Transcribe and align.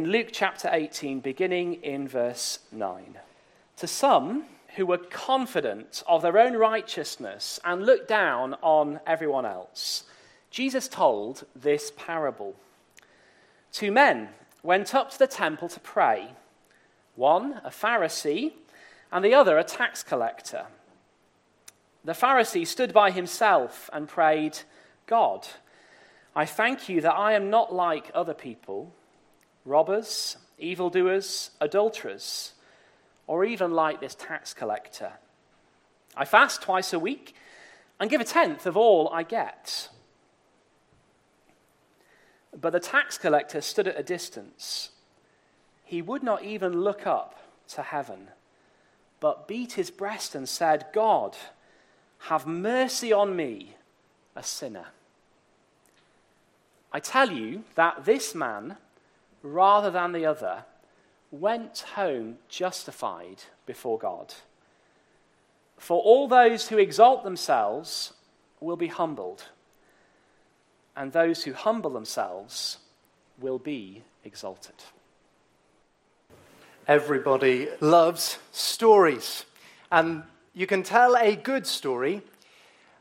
In 0.00 0.10
Luke 0.10 0.28
chapter 0.32 0.70
18, 0.72 1.20
beginning 1.20 1.74
in 1.82 2.08
verse 2.08 2.60
9. 2.72 3.18
To 3.76 3.86
some 3.86 4.46
who 4.76 4.86
were 4.86 4.96
confident 4.96 6.02
of 6.08 6.22
their 6.22 6.38
own 6.38 6.54
righteousness 6.54 7.60
and 7.66 7.84
looked 7.84 8.08
down 8.08 8.54
on 8.62 9.00
everyone 9.06 9.44
else, 9.44 10.04
Jesus 10.50 10.88
told 10.88 11.44
this 11.54 11.92
parable. 11.98 12.56
Two 13.72 13.92
men 13.92 14.30
went 14.62 14.94
up 14.94 15.10
to 15.10 15.18
the 15.18 15.26
temple 15.26 15.68
to 15.68 15.80
pray 15.80 16.30
one 17.14 17.60
a 17.62 17.68
Pharisee, 17.68 18.54
and 19.12 19.22
the 19.22 19.34
other 19.34 19.58
a 19.58 19.64
tax 19.64 20.02
collector. 20.02 20.64
The 22.06 22.14
Pharisee 22.14 22.66
stood 22.66 22.94
by 22.94 23.10
himself 23.10 23.90
and 23.92 24.08
prayed, 24.08 24.60
God, 25.06 25.46
I 26.34 26.46
thank 26.46 26.88
you 26.88 27.02
that 27.02 27.12
I 27.12 27.34
am 27.34 27.50
not 27.50 27.74
like 27.74 28.10
other 28.14 28.32
people 28.32 28.94
robbers, 29.64 30.36
evildoers, 30.58 31.50
adulterers, 31.60 32.54
or 33.26 33.44
even 33.44 33.72
like 33.72 34.00
this 34.00 34.14
tax 34.14 34.52
collector. 34.52 35.12
I 36.16 36.24
fast 36.24 36.62
twice 36.62 36.92
a 36.92 36.98
week 36.98 37.34
and 37.98 38.10
give 38.10 38.20
a 38.20 38.24
tenth 38.24 38.66
of 38.66 38.76
all 38.76 39.08
I 39.12 39.22
get. 39.22 39.88
But 42.58 42.72
the 42.72 42.80
tax 42.80 43.18
collector 43.18 43.60
stood 43.60 43.86
at 43.86 43.98
a 43.98 44.02
distance. 44.02 44.90
He 45.84 46.02
would 46.02 46.22
not 46.22 46.42
even 46.42 46.80
look 46.82 47.06
up 47.06 47.38
to 47.68 47.82
heaven, 47.82 48.28
but 49.20 49.46
beat 49.46 49.74
his 49.74 49.90
breast 49.90 50.34
and 50.34 50.48
said, 50.48 50.86
God, 50.92 51.36
have 52.24 52.46
mercy 52.46 53.12
on 53.12 53.36
me, 53.36 53.76
a 54.34 54.42
sinner. 54.42 54.86
I 56.92 56.98
tell 57.00 57.30
you 57.30 57.62
that 57.76 58.04
this 58.04 58.34
man, 58.34 58.76
rather 59.42 59.90
than 59.90 60.12
the 60.12 60.26
other, 60.26 60.64
went 61.30 61.80
home 61.94 62.38
justified 62.48 63.42
before 63.66 63.98
God. 63.98 64.34
For 65.76 66.00
all 66.02 66.28
those 66.28 66.68
who 66.68 66.78
exalt 66.78 67.24
themselves 67.24 68.12
will 68.60 68.76
be 68.76 68.88
humbled, 68.88 69.44
and 70.96 71.12
those 71.12 71.44
who 71.44 71.52
humble 71.52 71.90
themselves 71.90 72.78
will 73.38 73.58
be 73.58 74.02
exalted. 74.24 74.74
Everybody 76.86 77.68
loves 77.80 78.38
stories, 78.52 79.44
and 79.90 80.24
you 80.52 80.66
can 80.66 80.82
tell 80.82 81.16
a 81.16 81.36
good 81.36 81.66
story 81.66 82.22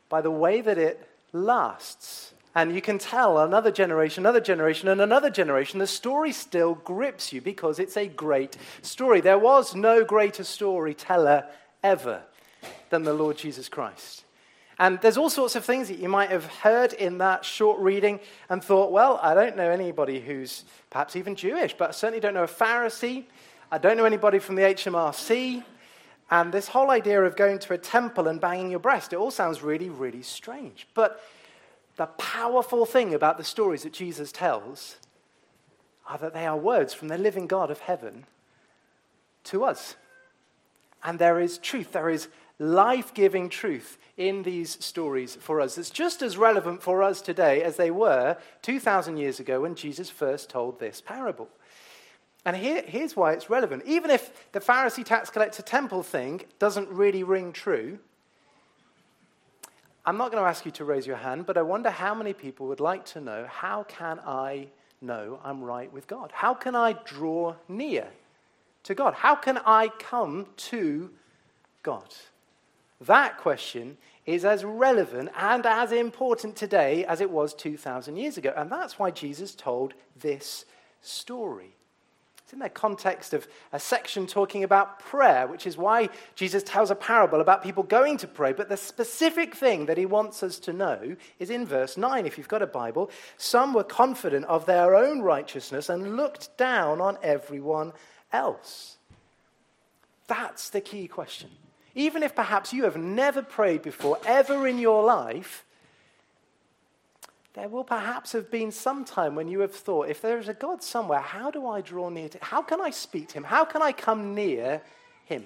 by 0.07 0.21
the 0.21 0.31
way 0.31 0.61
that 0.61 0.77
it 0.77 1.09
lasts. 1.33 2.33
And 2.55 2.73
you 2.73 2.81
can 2.81 2.97
tell 2.97 3.37
another 3.37 3.71
generation, 3.71 4.23
another 4.23 4.41
generation, 4.41 4.87
and 4.87 4.99
another 5.01 5.29
generation, 5.29 5.79
the 5.79 5.87
story 5.87 6.31
still 6.31 6.73
grips 6.73 7.31
you 7.31 7.41
because 7.41 7.77
it's 7.77 7.95
a 7.95 8.07
great 8.07 8.57
story. 8.81 9.21
There 9.21 9.37
was 9.37 9.75
no 9.75 10.03
greater 10.03 10.43
storyteller 10.43 11.45
ever 11.83 12.23
than 12.89 13.03
the 13.03 13.13
Lord 13.13 13.37
Jesus 13.37 13.69
Christ. 13.69 14.23
And 14.79 14.99
there's 15.01 15.17
all 15.17 15.29
sorts 15.29 15.55
of 15.55 15.65
things 15.65 15.89
that 15.89 15.99
you 15.99 16.07
might 16.07 16.29
have 16.29 16.45
heard 16.45 16.93
in 16.93 17.17
that 17.17 17.43
short 17.43 17.79
reading 17.81 18.19
and 18.49 18.63
thought, 18.63 18.91
well, 18.91 19.19
I 19.21 19.35
don't 19.35 19.57
know 19.57 19.69
anybody 19.69 20.21
who's 20.21 20.63
perhaps 20.89 21.17
even 21.17 21.35
Jewish, 21.35 21.75
but 21.77 21.89
I 21.89 21.91
certainly 21.91 22.21
don't 22.21 22.33
know 22.33 22.43
a 22.43 22.47
Pharisee. 22.47 23.25
I 23.71 23.77
don't 23.77 23.97
know 23.97 24.05
anybody 24.05 24.39
from 24.39 24.55
the 24.55 24.61
HMRC. 24.61 25.63
And 26.31 26.53
this 26.53 26.69
whole 26.69 26.91
idea 26.91 27.21
of 27.21 27.35
going 27.35 27.59
to 27.59 27.73
a 27.73 27.77
temple 27.77 28.27
and 28.27 28.39
banging 28.39 28.71
your 28.71 28.79
breast, 28.79 29.11
it 29.11 29.17
all 29.17 29.31
sounds 29.31 29.61
really, 29.61 29.89
really 29.89 30.21
strange. 30.21 30.87
But 30.93 31.21
the 31.99 32.05
powerful 32.05 32.85
thing 32.85 33.13
about 33.13 33.37
the 33.37 33.43
stories 33.43 33.83
that 33.83 33.91
Jesus 33.91 34.31
tells 34.31 34.95
are 36.07 36.17
that 36.17 36.33
they 36.33 36.45
are 36.45 36.55
words 36.55 36.93
from 36.93 37.09
the 37.09 37.17
living 37.17 37.45
God 37.45 37.69
of 37.69 37.81
heaven 37.81 38.25
to 39.43 39.65
us. 39.65 39.97
And 41.03 41.19
there 41.19 41.41
is 41.41 41.57
truth, 41.57 41.91
there 41.91 42.09
is 42.09 42.29
life 42.57 43.13
giving 43.13 43.49
truth 43.49 43.97
in 44.15 44.43
these 44.43 44.81
stories 44.83 45.35
for 45.35 45.59
us. 45.59 45.77
It's 45.77 45.89
just 45.89 46.21
as 46.21 46.37
relevant 46.37 46.81
for 46.81 47.03
us 47.03 47.19
today 47.19 47.63
as 47.63 47.75
they 47.75 47.91
were 47.91 48.37
2,000 48.61 49.17
years 49.17 49.41
ago 49.41 49.59
when 49.59 49.75
Jesus 49.75 50.09
first 50.09 50.49
told 50.49 50.79
this 50.79 51.01
parable. 51.01 51.49
And 52.45 52.55
here, 52.55 52.81
here's 52.87 53.17
why 53.17 53.33
it's 53.33 53.49
relevant. 53.49 53.83
Even 53.85 54.09
if 54.09 54.53
the 54.53 54.61
Pharisee 54.61 55.03
tax 55.03 55.29
collector 55.29 55.63
temple 55.63 56.03
thing 56.03 56.43
doesn't 56.59 56.87
really 56.87 57.23
ring 57.23 57.51
true, 57.51 57.99
I'm 60.05 60.17
not 60.17 60.31
going 60.31 60.43
to 60.43 60.49
ask 60.49 60.65
you 60.65 60.71
to 60.71 60.85
raise 60.85 61.05
your 61.05 61.17
hand, 61.17 61.45
but 61.45 61.57
I 61.57 61.61
wonder 61.61 61.89
how 61.89 62.15
many 62.15 62.33
people 62.33 62.67
would 62.67 62.79
like 62.79 63.05
to 63.07 63.21
know 63.21 63.45
how 63.49 63.83
can 63.83 64.19
I 64.19 64.67
know 65.01 65.39
I'm 65.43 65.63
right 65.63 65.91
with 65.91 66.07
God? 66.07 66.31
How 66.33 66.53
can 66.53 66.75
I 66.75 66.93
draw 66.93 67.55
near 67.67 68.07
to 68.83 68.95
God? 68.95 69.13
How 69.13 69.35
can 69.35 69.57
I 69.59 69.89
come 69.99 70.47
to 70.57 71.09
God? 71.83 72.13
That 73.01 73.37
question 73.37 73.97
is 74.25 74.43
as 74.43 74.63
relevant 74.63 75.29
and 75.37 75.65
as 75.65 75.91
important 75.91 76.55
today 76.55 77.05
as 77.05 77.21
it 77.21 77.29
was 77.29 77.53
2,000 77.53 78.17
years 78.17 78.37
ago. 78.37 78.53
And 78.55 78.71
that's 78.71 78.99
why 78.99 79.11
Jesus 79.11 79.55
told 79.55 79.93
this 80.19 80.65
story. 81.01 81.75
It's 82.49 82.53
in 82.55 82.59
the 82.61 82.69
context 82.69 83.35
of 83.35 83.47
a 83.71 83.79
section 83.79 84.25
talking 84.25 84.63
about 84.63 84.97
prayer, 85.01 85.45
which 85.45 85.67
is 85.67 85.77
why 85.77 86.09
Jesus 86.33 86.63
tells 86.63 86.89
a 86.89 86.95
parable 86.95 87.41
about 87.41 87.61
people 87.61 87.83
going 87.83 88.17
to 88.17 88.27
pray. 88.27 88.53
But 88.53 88.69
the 88.69 88.75
specific 88.75 89.53
thing 89.53 89.85
that 89.85 89.99
he 89.99 90.07
wants 90.07 90.41
us 90.41 90.57
to 90.61 90.73
know 90.73 91.15
is 91.37 91.51
in 91.51 91.67
verse 91.67 91.95
9, 91.95 92.25
if 92.25 92.39
you've 92.39 92.47
got 92.47 92.63
a 92.63 92.65
Bible. 92.65 93.11
Some 93.37 93.75
were 93.75 93.83
confident 93.83 94.45
of 94.45 94.65
their 94.65 94.95
own 94.95 95.21
righteousness 95.21 95.89
and 95.89 96.17
looked 96.17 96.57
down 96.57 96.99
on 97.01 97.19
everyone 97.21 97.93
else. 98.33 98.97
That's 100.25 100.71
the 100.71 100.81
key 100.81 101.07
question. 101.07 101.51
Even 101.93 102.23
if 102.23 102.33
perhaps 102.33 102.73
you 102.73 102.85
have 102.85 102.97
never 102.97 103.43
prayed 103.43 103.83
before, 103.83 104.17
ever 104.25 104.67
in 104.67 104.79
your 104.79 105.03
life, 105.03 105.65
there 107.59 107.67
will 107.67 107.83
perhaps 107.83 108.31
have 108.31 108.49
been 108.49 108.71
some 108.71 109.03
time 109.03 109.35
when 109.35 109.49
you 109.49 109.59
have 109.59 109.75
thought, 109.75 110.07
if 110.07 110.21
there 110.21 110.37
is 110.37 110.47
a 110.47 110.53
God 110.53 110.81
somewhere, 110.81 111.19
how 111.19 111.51
do 111.51 111.67
I 111.67 111.81
draw 111.81 112.07
near 112.07 112.29
to 112.29 112.37
him? 112.37 112.41
How 112.41 112.61
can 112.61 112.79
I 112.79 112.89
speak 112.89 113.27
to 113.29 113.33
him? 113.33 113.43
How 113.43 113.65
can 113.65 113.81
I 113.81 113.91
come 113.91 114.33
near 114.33 114.81
him? 115.25 115.45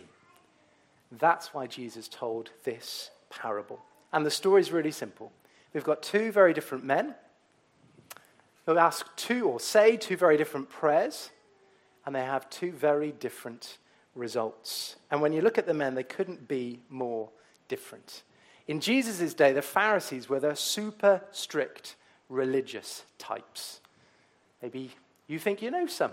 That's 1.12 1.56
why 1.56 1.66
Jesus 1.66 2.08
told 2.08 2.52
this 2.66 3.10
parable. 3.32 3.80
And 4.12 4.24
the 4.24 4.30
story 4.30 4.62
is 4.62 4.72
really 4.72 4.92
simple. 4.92 5.32
We've 5.74 5.84
got 5.84 6.04
two 6.04 6.32
very 6.32 6.54
different 6.54 6.84
men 6.84 7.16
who 8.68 8.78
ask 8.78 9.08
two 9.16 9.48
or 9.48 9.60
say 9.60 9.98
two 9.98 10.16
very 10.16 10.38
different 10.38 10.70
prayers, 10.70 11.32
and 12.06 12.14
they 12.14 12.24
have 12.24 12.48
two 12.52 12.72
very 12.74 13.12
different 13.12 13.80
results. 14.14 14.98
And 15.10 15.20
when 15.20 15.34
you 15.34 15.42
look 15.42 15.58
at 15.58 15.66
the 15.66 15.74
men, 15.74 15.96
they 15.96 16.04
couldn't 16.04 16.48
be 16.48 16.80
more 16.90 17.30
different. 17.68 18.22
In 18.68 18.80
Jesus' 18.80 19.34
day, 19.34 19.52
the 19.52 19.64
Pharisees 19.64 20.30
were 20.30 20.40
the 20.40 20.56
super 20.56 21.24
strict 21.32 21.96
religious 22.34 23.04
types. 23.18 23.80
Maybe 24.62 24.92
you 25.28 25.40
think 25.40 25.62
you 25.62 25.72
know 25.72 25.88
some. 25.88 26.12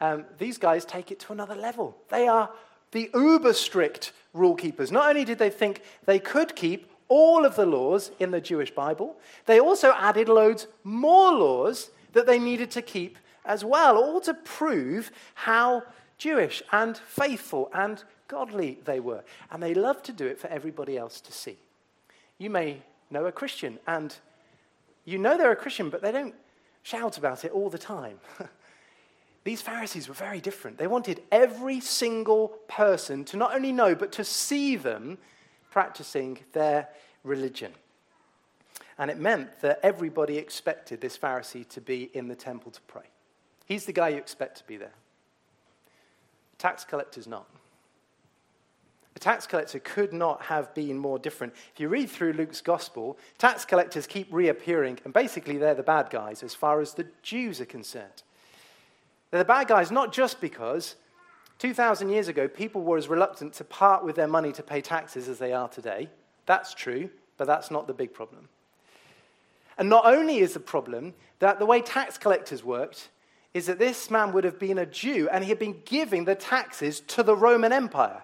Um, 0.00 0.24
these 0.38 0.58
guys 0.58 0.84
take 0.84 1.10
it 1.10 1.20
to 1.20 1.32
another 1.32 1.54
level. 1.54 1.96
They 2.08 2.28
are 2.28 2.50
the 2.92 3.10
uber 3.14 3.52
strict 3.52 4.12
rule 4.32 4.54
keepers. 4.54 4.90
Not 4.90 5.08
only 5.08 5.24
did 5.24 5.38
they 5.38 5.50
think 5.50 5.82
they 6.06 6.18
could 6.18 6.56
keep 6.56 6.90
all 7.08 7.44
of 7.44 7.56
the 7.56 7.66
laws 7.66 8.12
in 8.18 8.30
the 8.30 8.40
Jewish 8.40 8.70
Bible, 8.70 9.16
they 9.46 9.60
also 9.60 9.92
added 9.92 10.28
loads 10.28 10.66
more 10.84 11.32
laws 11.32 11.90
that 12.12 12.26
they 12.26 12.38
needed 12.38 12.70
to 12.72 12.82
keep 12.82 13.18
as 13.44 13.64
well, 13.64 13.96
all 13.96 14.20
to 14.20 14.34
prove 14.34 15.10
how 15.34 15.82
Jewish 16.18 16.62
and 16.72 16.96
faithful 16.96 17.70
and 17.74 18.02
godly 18.28 18.78
they 18.84 19.00
were. 19.00 19.24
And 19.50 19.62
they 19.62 19.74
loved 19.74 20.04
to 20.06 20.12
do 20.12 20.26
it 20.26 20.38
for 20.38 20.48
everybody 20.48 20.96
else 20.96 21.20
to 21.22 21.32
see. 21.32 21.56
You 22.38 22.50
may 22.50 22.82
know 23.10 23.26
a 23.26 23.32
Christian 23.32 23.78
and 23.86 24.16
you 25.10 25.18
know 25.18 25.36
they're 25.36 25.52
a 25.52 25.56
Christian, 25.56 25.90
but 25.90 26.02
they 26.02 26.12
don't 26.12 26.34
shout 26.82 27.18
about 27.18 27.44
it 27.44 27.52
all 27.52 27.70
the 27.70 27.78
time. 27.78 28.18
These 29.44 29.62
Pharisees 29.62 30.08
were 30.08 30.14
very 30.14 30.40
different. 30.40 30.78
They 30.78 30.86
wanted 30.86 31.22
every 31.32 31.80
single 31.80 32.48
person 32.68 33.24
to 33.26 33.36
not 33.36 33.54
only 33.54 33.72
know, 33.72 33.94
but 33.94 34.12
to 34.12 34.24
see 34.24 34.76
them 34.76 35.18
practicing 35.70 36.38
their 36.52 36.88
religion. 37.24 37.72
And 38.98 39.10
it 39.10 39.18
meant 39.18 39.60
that 39.60 39.80
everybody 39.82 40.36
expected 40.36 41.00
this 41.00 41.16
Pharisee 41.16 41.66
to 41.70 41.80
be 41.80 42.10
in 42.12 42.28
the 42.28 42.36
temple 42.36 42.70
to 42.72 42.80
pray. 42.82 43.06
He's 43.64 43.86
the 43.86 43.92
guy 43.92 44.10
you 44.10 44.18
expect 44.18 44.58
to 44.58 44.64
be 44.64 44.76
there. 44.76 44.92
Tax 46.58 46.84
collectors 46.84 47.26
not. 47.26 47.48
A 49.16 49.18
tax 49.18 49.46
collector 49.46 49.78
could 49.80 50.12
not 50.12 50.42
have 50.42 50.72
been 50.74 50.96
more 50.96 51.18
different. 51.18 51.52
If 51.74 51.80
you 51.80 51.88
read 51.88 52.08
through 52.08 52.34
Luke's 52.34 52.60
gospel, 52.60 53.18
tax 53.38 53.64
collectors 53.64 54.06
keep 54.06 54.28
reappearing, 54.30 54.98
and 55.04 55.12
basically 55.12 55.58
they're 55.58 55.74
the 55.74 55.82
bad 55.82 56.10
guys 56.10 56.42
as 56.42 56.54
far 56.54 56.80
as 56.80 56.94
the 56.94 57.06
Jews 57.22 57.60
are 57.60 57.66
concerned. 57.66 58.22
They're 59.30 59.40
the 59.40 59.44
bad 59.44 59.68
guys 59.68 59.90
not 59.90 60.12
just 60.12 60.40
because 60.40 60.96
2,000 61.58 62.08
years 62.08 62.28
ago 62.28 62.48
people 62.48 62.82
were 62.82 62.96
as 62.96 63.08
reluctant 63.08 63.52
to 63.54 63.64
part 63.64 64.04
with 64.04 64.16
their 64.16 64.26
money 64.26 64.52
to 64.52 64.62
pay 64.62 64.80
taxes 64.80 65.28
as 65.28 65.38
they 65.38 65.52
are 65.52 65.68
today. 65.68 66.08
That's 66.46 66.74
true, 66.74 67.10
but 67.36 67.46
that's 67.46 67.70
not 67.70 67.86
the 67.86 67.94
big 67.94 68.14
problem. 68.14 68.48
And 69.78 69.88
not 69.88 70.04
only 70.04 70.38
is 70.38 70.54
the 70.54 70.60
problem 70.60 71.14
that 71.38 71.58
the 71.58 71.66
way 71.66 71.80
tax 71.80 72.18
collectors 72.18 72.64
worked 72.64 73.08
is 73.54 73.66
that 73.66 73.78
this 73.78 74.10
man 74.10 74.32
would 74.32 74.44
have 74.44 74.58
been 74.58 74.78
a 74.78 74.86
Jew 74.86 75.28
and 75.30 75.42
he 75.42 75.50
had 75.50 75.58
been 75.58 75.80
giving 75.84 76.24
the 76.24 76.34
taxes 76.34 77.00
to 77.00 77.22
the 77.22 77.34
Roman 77.34 77.72
Empire, 77.72 78.22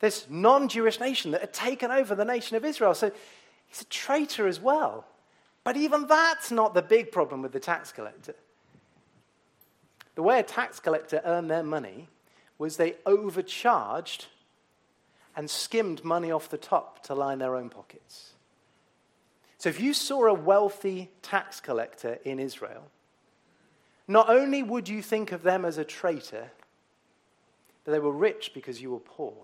this 0.00 0.26
non 0.28 0.68
Jewish 0.68 0.98
nation 0.98 1.30
that 1.30 1.42
had 1.42 1.52
taken 1.52 1.90
over 1.90 2.14
the 2.14 2.24
nation 2.24 2.56
of 2.56 2.64
Israel. 2.64 2.94
So 2.94 3.12
he's 3.66 3.82
a 3.82 3.86
traitor 3.86 4.46
as 4.46 4.60
well. 4.60 5.06
But 5.62 5.76
even 5.76 6.06
that's 6.06 6.50
not 6.50 6.74
the 6.74 6.82
big 6.82 7.12
problem 7.12 7.42
with 7.42 7.52
the 7.52 7.60
tax 7.60 7.92
collector. 7.92 8.34
The 10.14 10.22
way 10.22 10.40
a 10.40 10.42
tax 10.42 10.80
collector 10.80 11.20
earned 11.24 11.50
their 11.50 11.62
money 11.62 12.08
was 12.58 12.76
they 12.76 12.96
overcharged 13.06 14.26
and 15.36 15.48
skimmed 15.48 16.04
money 16.04 16.30
off 16.30 16.48
the 16.48 16.58
top 16.58 17.02
to 17.04 17.14
line 17.14 17.38
their 17.38 17.54
own 17.54 17.68
pockets. 17.70 18.32
So 19.58 19.68
if 19.68 19.80
you 19.80 19.92
saw 19.92 20.26
a 20.26 20.34
wealthy 20.34 21.10
tax 21.22 21.60
collector 21.60 22.18
in 22.24 22.38
Israel, 22.38 22.82
not 24.08 24.28
only 24.28 24.62
would 24.62 24.88
you 24.88 25.02
think 25.02 25.32
of 25.32 25.42
them 25.42 25.64
as 25.64 25.78
a 25.78 25.84
traitor, 25.84 26.50
but 27.84 27.92
they 27.92 27.98
were 27.98 28.12
rich 28.12 28.52
because 28.54 28.80
you 28.82 28.90
were 28.90 28.98
poor. 28.98 29.34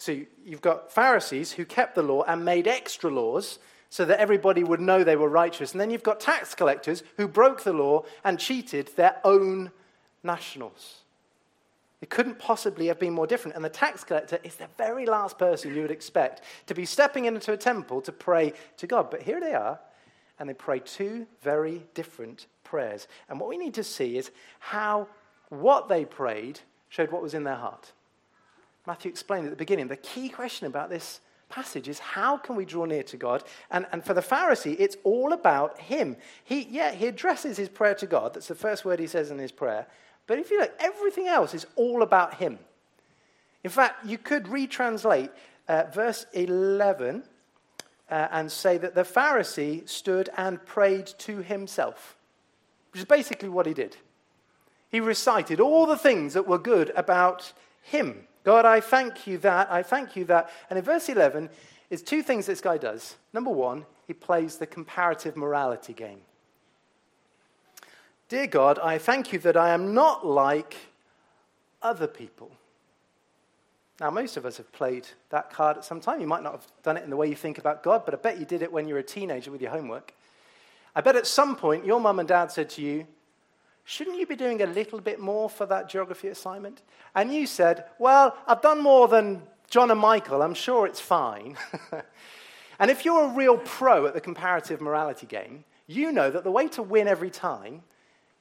So 0.00 0.18
you've 0.46 0.62
got 0.62 0.90
Pharisees 0.90 1.52
who 1.52 1.66
kept 1.66 1.94
the 1.94 2.02
law 2.02 2.22
and 2.22 2.42
made 2.42 2.66
extra 2.66 3.10
laws 3.10 3.58
so 3.90 4.06
that 4.06 4.18
everybody 4.18 4.64
would 4.64 4.80
know 4.80 5.04
they 5.04 5.14
were 5.14 5.28
righteous. 5.28 5.72
And 5.72 5.80
then 5.80 5.90
you've 5.90 6.02
got 6.02 6.20
tax 6.20 6.54
collectors 6.54 7.02
who 7.18 7.28
broke 7.28 7.64
the 7.64 7.74
law 7.74 8.04
and 8.24 8.38
cheated 8.38 8.88
their 8.96 9.20
own 9.24 9.70
nationals. 10.22 11.00
It 12.00 12.08
couldn't 12.08 12.38
possibly 12.38 12.86
have 12.86 12.98
been 12.98 13.12
more 13.12 13.26
different. 13.26 13.56
And 13.56 13.64
the 13.64 13.68
tax 13.68 14.02
collector 14.02 14.38
is 14.42 14.54
the 14.54 14.68
very 14.78 15.04
last 15.04 15.38
person 15.38 15.74
you 15.74 15.82
would 15.82 15.90
expect 15.90 16.44
to 16.68 16.74
be 16.74 16.86
stepping 16.86 17.26
into 17.26 17.52
a 17.52 17.58
temple 17.58 18.00
to 18.00 18.12
pray 18.12 18.54
to 18.78 18.86
God. 18.86 19.10
But 19.10 19.20
here 19.20 19.38
they 19.38 19.52
are, 19.52 19.78
and 20.38 20.48
they 20.48 20.54
pray 20.54 20.78
two 20.78 21.26
very 21.42 21.84
different 21.92 22.46
prayers. 22.64 23.06
And 23.28 23.38
what 23.38 23.50
we 23.50 23.58
need 23.58 23.74
to 23.74 23.84
see 23.84 24.16
is 24.16 24.30
how 24.60 25.08
what 25.50 25.90
they 25.90 26.06
prayed 26.06 26.60
showed 26.88 27.10
what 27.10 27.20
was 27.20 27.34
in 27.34 27.44
their 27.44 27.56
heart. 27.56 27.92
Matthew 28.86 29.10
explained 29.10 29.46
at 29.46 29.50
the 29.50 29.56
beginning 29.56 29.88
the 29.88 29.96
key 29.96 30.28
question 30.28 30.66
about 30.66 30.90
this 30.90 31.20
passage 31.48 31.88
is 31.88 31.98
how 31.98 32.36
can 32.36 32.56
we 32.56 32.64
draw 32.64 32.84
near 32.84 33.02
to 33.02 33.16
God? 33.16 33.44
And, 33.70 33.86
and 33.92 34.04
for 34.04 34.14
the 34.14 34.20
Pharisee, 34.20 34.76
it's 34.78 34.96
all 35.04 35.32
about 35.32 35.78
him. 35.78 36.16
He, 36.44 36.66
yeah, 36.70 36.92
he 36.92 37.06
addresses 37.06 37.56
his 37.56 37.68
prayer 37.68 37.94
to 37.96 38.06
God. 38.06 38.34
That's 38.34 38.48
the 38.48 38.54
first 38.54 38.84
word 38.84 39.00
he 39.00 39.06
says 39.06 39.30
in 39.30 39.38
his 39.38 39.52
prayer. 39.52 39.86
But 40.26 40.38
if 40.38 40.50
you 40.50 40.60
look, 40.60 40.72
everything 40.78 41.26
else 41.26 41.54
is 41.54 41.66
all 41.76 42.02
about 42.02 42.34
him. 42.34 42.58
In 43.64 43.70
fact, 43.70 44.06
you 44.06 44.16
could 44.16 44.44
retranslate 44.44 45.30
uh, 45.68 45.84
verse 45.92 46.24
11 46.32 47.24
uh, 48.10 48.28
and 48.30 48.50
say 48.50 48.78
that 48.78 48.94
the 48.94 49.02
Pharisee 49.02 49.88
stood 49.88 50.30
and 50.36 50.64
prayed 50.64 51.06
to 51.18 51.42
himself, 51.42 52.16
which 52.92 53.00
is 53.00 53.06
basically 53.06 53.48
what 53.48 53.66
he 53.66 53.74
did. 53.74 53.96
He 54.90 55.00
recited 55.00 55.60
all 55.60 55.86
the 55.86 55.98
things 55.98 56.34
that 56.34 56.48
were 56.48 56.58
good 56.58 56.90
about 56.96 57.52
him. 57.82 58.26
God, 58.44 58.64
I 58.64 58.80
thank 58.80 59.26
you 59.26 59.38
that, 59.38 59.70
I 59.70 59.82
thank 59.82 60.16
you 60.16 60.24
that. 60.26 60.50
And 60.68 60.78
in 60.78 60.84
verse 60.84 61.08
11, 61.08 61.50
is 61.90 62.02
two 62.02 62.22
things 62.22 62.46
this 62.46 62.60
guy 62.60 62.78
does. 62.78 63.16
Number 63.32 63.50
one, 63.50 63.84
he 64.06 64.14
plays 64.14 64.56
the 64.56 64.66
comparative 64.66 65.36
morality 65.36 65.92
game. 65.92 66.20
Dear 68.28 68.46
God, 68.46 68.78
I 68.78 68.96
thank 68.98 69.32
you 69.32 69.40
that 69.40 69.56
I 69.56 69.70
am 69.70 69.92
not 69.92 70.24
like 70.24 70.76
other 71.82 72.06
people. 72.06 72.52
Now, 74.00 74.10
most 74.10 74.36
of 74.36 74.46
us 74.46 74.56
have 74.56 74.72
played 74.72 75.06
that 75.28 75.52
card 75.52 75.76
at 75.76 75.84
some 75.84 76.00
time. 76.00 76.20
You 76.20 76.26
might 76.26 76.42
not 76.42 76.52
have 76.52 76.66
done 76.82 76.96
it 76.96 77.04
in 77.04 77.10
the 77.10 77.16
way 77.16 77.28
you 77.28 77.34
think 77.34 77.58
about 77.58 77.82
God, 77.82 78.04
but 78.04 78.14
I 78.14 78.16
bet 78.16 78.38
you 78.38 78.46
did 78.46 78.62
it 78.62 78.72
when 78.72 78.88
you 78.88 78.94
were 78.94 79.00
a 79.00 79.04
teenager 79.04 79.50
with 79.50 79.60
your 79.60 79.72
homework. 79.72 80.14
I 80.94 81.00
bet 81.00 81.16
at 81.16 81.26
some 81.26 81.54
point 81.54 81.84
your 81.84 82.00
mum 82.00 82.18
and 82.18 82.28
dad 82.28 82.50
said 82.50 82.70
to 82.70 82.82
you, 82.82 83.06
Shouldn't 83.84 84.18
you 84.18 84.26
be 84.26 84.36
doing 84.36 84.62
a 84.62 84.66
little 84.66 85.00
bit 85.00 85.18
more 85.18 85.50
for 85.50 85.66
that 85.66 85.88
geography 85.88 86.28
assignment? 86.28 86.82
And 87.14 87.34
you 87.34 87.46
said, 87.46 87.84
Well, 87.98 88.36
I've 88.46 88.62
done 88.62 88.82
more 88.82 89.08
than 89.08 89.42
John 89.68 89.90
and 89.90 90.00
Michael. 90.00 90.42
I'm 90.42 90.54
sure 90.54 90.86
it's 90.86 91.00
fine. 91.00 91.56
and 92.78 92.90
if 92.90 93.04
you're 93.04 93.24
a 93.24 93.34
real 93.34 93.56
pro 93.58 94.06
at 94.06 94.14
the 94.14 94.20
comparative 94.20 94.80
morality 94.80 95.26
game, 95.26 95.64
you 95.86 96.12
know 96.12 96.30
that 96.30 96.44
the 96.44 96.50
way 96.50 96.68
to 96.68 96.82
win 96.82 97.08
every 97.08 97.30
time 97.30 97.82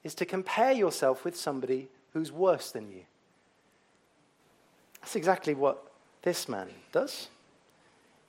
is 0.03 0.13
to 0.15 0.25
compare 0.25 0.71
yourself 0.71 1.25
with 1.25 1.35
somebody 1.35 1.87
who's 2.13 2.31
worse 2.31 2.71
than 2.71 2.89
you. 2.89 3.01
That's 5.01 5.15
exactly 5.15 5.53
what 5.53 5.91
this 6.21 6.47
man 6.47 6.67
does. 6.91 7.27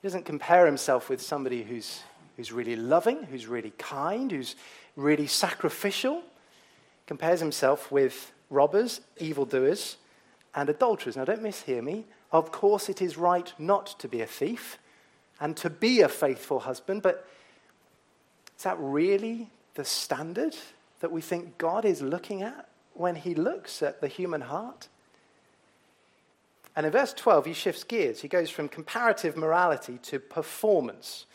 He 0.01 0.07
doesn't 0.07 0.25
compare 0.25 0.65
himself 0.65 1.09
with 1.09 1.21
somebody 1.21 1.63
who's, 1.63 2.01
who's 2.35 2.51
really 2.51 2.75
loving, 2.75 3.23
who's 3.23 3.45
really 3.45 3.73
kind, 3.77 4.31
who's 4.31 4.55
really 4.95 5.27
sacrificial 5.27 6.23
compares 7.11 7.41
himself 7.41 7.91
with 7.91 8.31
robbers, 8.49 9.01
evildoers, 9.17 9.97
and 10.55 10.69
adulterers. 10.69 11.17
Now, 11.17 11.25
don't 11.25 11.43
mishear 11.43 11.83
me. 11.83 12.05
Of 12.31 12.53
course, 12.53 12.87
it 12.87 13.01
is 13.01 13.17
right 13.17 13.51
not 13.59 13.99
to 13.99 14.07
be 14.07 14.21
a 14.21 14.25
thief 14.25 14.79
and 15.37 15.57
to 15.57 15.69
be 15.69 15.99
a 15.99 16.07
faithful 16.07 16.61
husband, 16.61 17.01
but 17.01 17.27
is 18.55 18.63
that 18.63 18.77
really 18.79 19.49
the 19.73 19.83
standard 19.83 20.55
that 21.01 21.11
we 21.11 21.19
think 21.19 21.57
God 21.57 21.83
is 21.83 22.01
looking 22.01 22.43
at 22.43 22.69
when 22.93 23.17
he 23.17 23.35
looks 23.35 23.83
at 23.83 23.99
the 23.99 24.07
human 24.07 24.39
heart? 24.39 24.87
And 26.77 26.85
in 26.85 26.93
verse 26.93 27.11
12, 27.11 27.45
he 27.45 27.53
shifts 27.53 27.83
gears. 27.83 28.21
He 28.21 28.29
goes 28.29 28.49
from 28.49 28.69
comparative 28.69 29.35
morality 29.35 29.99
to 30.03 30.17
performance. 30.17 31.25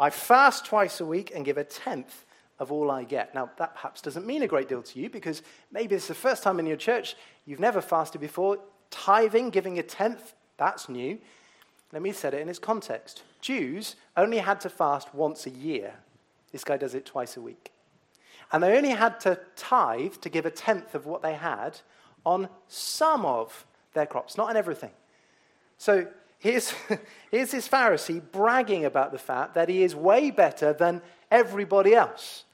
I 0.00 0.08
fast 0.08 0.64
twice 0.64 0.98
a 0.98 1.04
week 1.04 1.30
and 1.34 1.44
give 1.44 1.58
a 1.58 1.64
tenth 1.64 2.24
of 2.58 2.72
all 2.72 2.90
I 2.90 3.04
get. 3.04 3.34
Now, 3.34 3.50
that 3.58 3.74
perhaps 3.74 4.00
doesn't 4.00 4.26
mean 4.26 4.42
a 4.42 4.46
great 4.46 4.68
deal 4.68 4.82
to 4.82 4.98
you 4.98 5.10
because 5.10 5.42
maybe 5.70 5.94
it's 5.94 6.08
the 6.08 6.14
first 6.14 6.42
time 6.42 6.58
in 6.58 6.66
your 6.66 6.76
church 6.76 7.16
you've 7.44 7.60
never 7.60 7.80
fasted 7.80 8.20
before. 8.20 8.58
Tithing, 8.90 9.50
giving 9.50 9.78
a 9.78 9.82
tenth, 9.82 10.34
that's 10.56 10.88
new. 10.88 11.18
Let 11.92 12.02
me 12.02 12.12
set 12.12 12.34
it 12.34 12.40
in 12.40 12.48
its 12.48 12.58
context. 12.58 13.22
Jews 13.40 13.96
only 14.16 14.38
had 14.38 14.60
to 14.62 14.70
fast 14.70 15.14
once 15.14 15.46
a 15.46 15.50
year. 15.50 15.94
This 16.52 16.64
guy 16.64 16.76
does 16.76 16.94
it 16.94 17.04
twice 17.04 17.36
a 17.36 17.40
week. 17.40 17.72
And 18.52 18.62
they 18.62 18.76
only 18.76 18.90
had 18.90 19.20
to 19.20 19.38
tithe 19.56 20.14
to 20.16 20.28
give 20.28 20.46
a 20.46 20.50
tenth 20.50 20.94
of 20.94 21.06
what 21.06 21.22
they 21.22 21.34
had 21.34 21.80
on 22.24 22.48
some 22.68 23.24
of 23.24 23.66
their 23.92 24.06
crops, 24.06 24.36
not 24.36 24.50
on 24.50 24.56
everything. 24.56 24.90
So 25.78 26.06
here's, 26.38 26.72
here's 27.30 27.50
this 27.50 27.68
Pharisee 27.68 28.22
bragging 28.32 28.84
about 28.84 29.12
the 29.12 29.18
fact 29.18 29.54
that 29.54 29.68
he 29.68 29.82
is 29.82 29.94
way 29.94 30.30
better 30.30 30.72
than 30.72 31.02
everybody 31.30 31.94
else. 31.94 32.44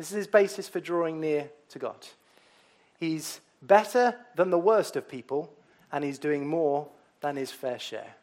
This 0.00 0.12
is 0.12 0.16
his 0.16 0.26
basis 0.28 0.66
for 0.66 0.80
drawing 0.80 1.20
near 1.20 1.50
to 1.68 1.78
God. 1.78 2.06
He's 2.98 3.42
better 3.60 4.16
than 4.34 4.48
the 4.48 4.58
worst 4.58 4.96
of 4.96 5.06
people, 5.06 5.52
and 5.92 6.02
he's 6.02 6.18
doing 6.18 6.48
more 6.48 6.88
than 7.20 7.36
his 7.36 7.50
fair 7.50 7.78
share. 7.78 8.14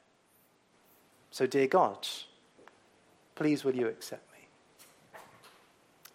So, 1.29 1.45
dear 1.45 1.67
God, 1.67 2.07
please 3.35 3.63
will 3.63 3.75
you 3.75 3.85
accept 3.85 4.23
me? 4.33 5.19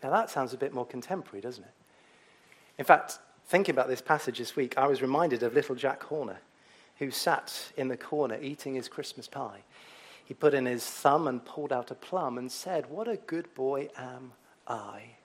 Now, 0.02 0.10
that 0.10 0.30
sounds 0.30 0.52
a 0.52 0.56
bit 0.56 0.74
more 0.74 0.84
contemporary, 0.84 1.40
doesn't 1.40 1.62
it? 1.62 1.74
In 2.76 2.84
fact, 2.84 3.20
thinking 3.46 3.72
about 3.72 3.86
this 3.86 4.02
passage 4.02 4.38
this 4.38 4.56
week, 4.56 4.76
I 4.76 4.88
was 4.88 5.00
reminded 5.00 5.44
of 5.44 5.54
little 5.54 5.76
Jack 5.76 6.02
Horner, 6.02 6.40
who 6.98 7.12
sat 7.12 7.70
in 7.76 7.86
the 7.86 7.96
corner 7.96 8.36
eating 8.42 8.74
his 8.74 8.88
Christmas 8.88 9.28
pie. 9.28 9.62
He 10.24 10.34
put 10.34 10.54
in 10.54 10.66
his 10.66 10.84
thumb 10.84 11.28
and 11.28 11.44
pulled 11.44 11.72
out 11.72 11.92
a 11.92 11.94
plum 11.94 12.36
and 12.36 12.50
said, 12.50 12.90
What 12.90 13.06
a 13.06 13.16
good 13.16 13.54
boy 13.54 13.90
am 13.96 14.32
I. 14.66 15.18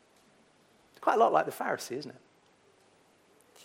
Quite 1.08 1.16
a 1.16 1.20
lot 1.20 1.32
like 1.32 1.46
the 1.46 1.54
Pharisee, 1.54 1.96
isn't 2.00 2.12
it? 2.12 3.62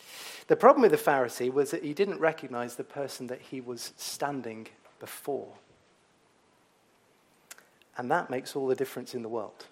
The 0.47 0.55
problem 0.55 0.83
with 0.83 0.93
the 0.93 1.11
Pharisee 1.11 1.53
was 1.53 1.73
that 1.73 1.83
he 1.83 1.93
didn't 1.93 2.21
recognize 2.21 2.77
the 2.77 2.85
person 2.85 3.27
that 3.27 3.41
he 3.41 3.61
was 3.61 3.93
standing 3.97 4.69
before. 5.01 5.49
And 7.99 8.09
that 8.13 8.31
makes 8.31 8.55
all 8.55 8.69
the 8.69 8.77
difference 8.77 9.13
in 9.13 9.23
the 9.23 9.29
world. 9.29 9.67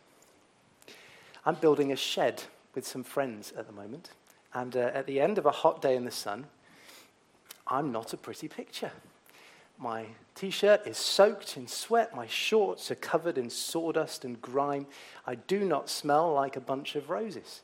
I'm 1.47 1.55
building 1.55 1.93
a 1.93 1.97
shed 1.97 2.43
with 2.75 2.85
some 2.85 3.05
friends 3.05 3.53
at 3.57 3.69
the 3.69 3.73
moment. 3.73 4.11
And 4.53 4.75
uh, 4.77 4.91
at 4.93 5.07
the 5.07 5.21
end 5.21 5.39
of 5.39 5.47
a 5.47 5.53
hot 5.53 5.81
day 5.81 5.95
in 5.95 6.05
the 6.05 6.11
sun, 6.11 6.47
I'm 7.69 7.93
not 7.93 8.13
a 8.13 8.17
pretty 8.17 8.49
picture. 8.49 8.91
My 9.81 10.05
t 10.35 10.51
shirt 10.51 10.87
is 10.87 10.99
soaked 10.99 11.57
in 11.57 11.67
sweat. 11.67 12.15
My 12.15 12.27
shorts 12.27 12.91
are 12.91 12.97
covered 12.97 13.39
in 13.39 13.49
sawdust 13.49 14.27
and 14.27 14.41
grime. 14.41 14.87
I 15.27 15.37
do 15.37 15.65
not 15.65 15.89
smell 15.89 16.33
like 16.35 16.55
a 16.55 16.61
bunch 16.61 16.97
of 16.97 17.09
roses. 17.09 17.63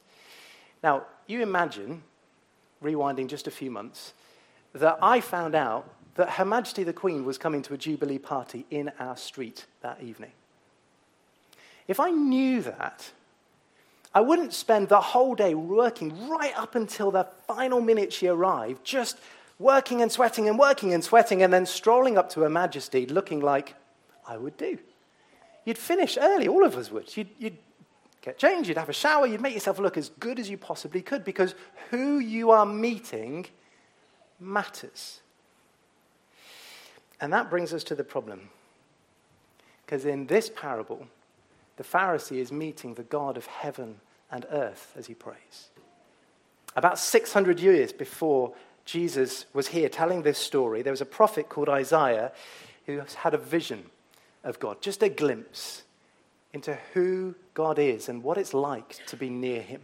Now, 0.83 1.05
you 1.27 1.43
imagine, 1.43 2.03
rewinding 2.83 3.29
just 3.29 3.47
a 3.47 3.51
few 3.51 3.71
months, 3.71 4.15
that 4.73 4.99
I 5.03 5.21
found 5.21 5.55
out 5.55 5.93
that 6.15 6.31
Her 6.31 6.45
Majesty 6.47 6.85
the 6.85 6.95
Queen 6.95 7.27
was 7.27 7.37
coming 7.37 7.61
to 7.63 7.75
a 7.75 7.79
Jubilee 7.79 8.19
party 8.19 8.65
in 8.71 8.91
our 8.99 9.17
street 9.17 9.67
that 9.83 10.03
evening. 10.03 10.33
If 11.87 12.01
I 12.01 12.11
knew 12.11 12.63
that, 12.63 13.11
I 14.15 14.23
wouldn't 14.23 14.55
spend 14.55 14.89
the 14.89 15.01
whole 15.01 15.35
day 15.35 15.55
working 15.55 16.29
right 16.29 16.57
up 16.57 16.75
until 16.75 17.11
the 17.11 17.25
final 17.47 17.83
minute 17.83 18.11
she 18.15 18.29
arrived, 18.29 18.83
just 18.83 19.19
working 19.59 20.03
and 20.03 20.11
sweating 20.11 20.49
and 20.49 20.59
working 20.59 20.93
and 20.93 21.03
sweating, 21.03 21.43
and 21.43 21.53
then 21.53 21.67
strolling 21.67 22.19
up 22.19 22.31
to 22.31 22.41
Her 22.41 22.51
Majesty 22.51 23.07
looking 23.07 23.41
like 23.41 23.75
I 24.27 24.37
would 24.37 24.57
do. 24.57 24.79
You'd 25.65 25.79
finish 25.79 26.17
early, 26.21 26.49
all 26.49 26.65
of 26.65 26.77
us 26.77 26.91
would. 26.91 27.17
You'd, 27.17 27.29
you'd 27.39 27.59
get 28.23 28.39
changed, 28.39 28.69
you'd 28.69 28.79
have 28.79 28.89
a 28.89 28.95
shower, 28.95 29.27
you'd 29.27 29.41
make 29.41 29.55
yourself 29.55 29.79
look 29.79 29.97
as 29.97 30.11
good 30.21 30.39
as 30.39 30.49
you 30.51 30.59
possibly 30.59 31.03
could 31.03 31.25
because 31.25 31.55
who 31.91 32.19
you 32.19 32.51
are 32.51 32.67
meeting 32.67 33.47
matters. 34.39 35.21
And 37.21 37.33
that 37.33 37.51
brings 37.51 37.73
us 37.73 37.83
to 37.85 37.95
the 37.95 38.05
problem. 38.05 38.51
Because 39.85 40.05
in 40.05 40.27
this 40.27 40.51
parable, 40.55 41.07
the 41.77 41.85
Pharisee 41.85 42.39
is 42.39 42.51
meeting 42.51 42.95
the 42.95 43.05
God 43.05 43.37
of 43.37 43.47
heaven 43.47 44.01
and 44.31 44.47
earth 44.51 44.93
as 44.97 45.07
he 45.07 45.15
prays. 45.15 45.71
About 46.75 46.99
600 46.99 47.61
years 47.61 47.93
before 47.93 48.53
Jesus 48.87 49.47
was 49.53 49.69
here 49.69 49.89
telling 49.89 50.23
this 50.23 50.39
story, 50.39 50.81
there 50.81 50.93
was 50.93 51.01
a 51.01 51.07
prophet 51.07 51.49
called 51.49 51.69
Isaiah 51.69 52.33
who 52.87 53.03
had 53.17 53.35
a 53.35 53.39
vision 53.39 53.85
of 54.45 54.61
God, 54.61 54.81
just 54.81 55.03
a 55.03 55.09
glimpse 55.09 55.83
into 56.53 56.79
who 56.95 57.35
God 57.53 57.79
is 57.79 58.09
and 58.09 58.23
what 58.23 58.39
it's 58.39 58.55
like 58.55 59.05
to 59.07 59.17
be 59.17 59.29
near 59.29 59.61
him. 59.61 59.83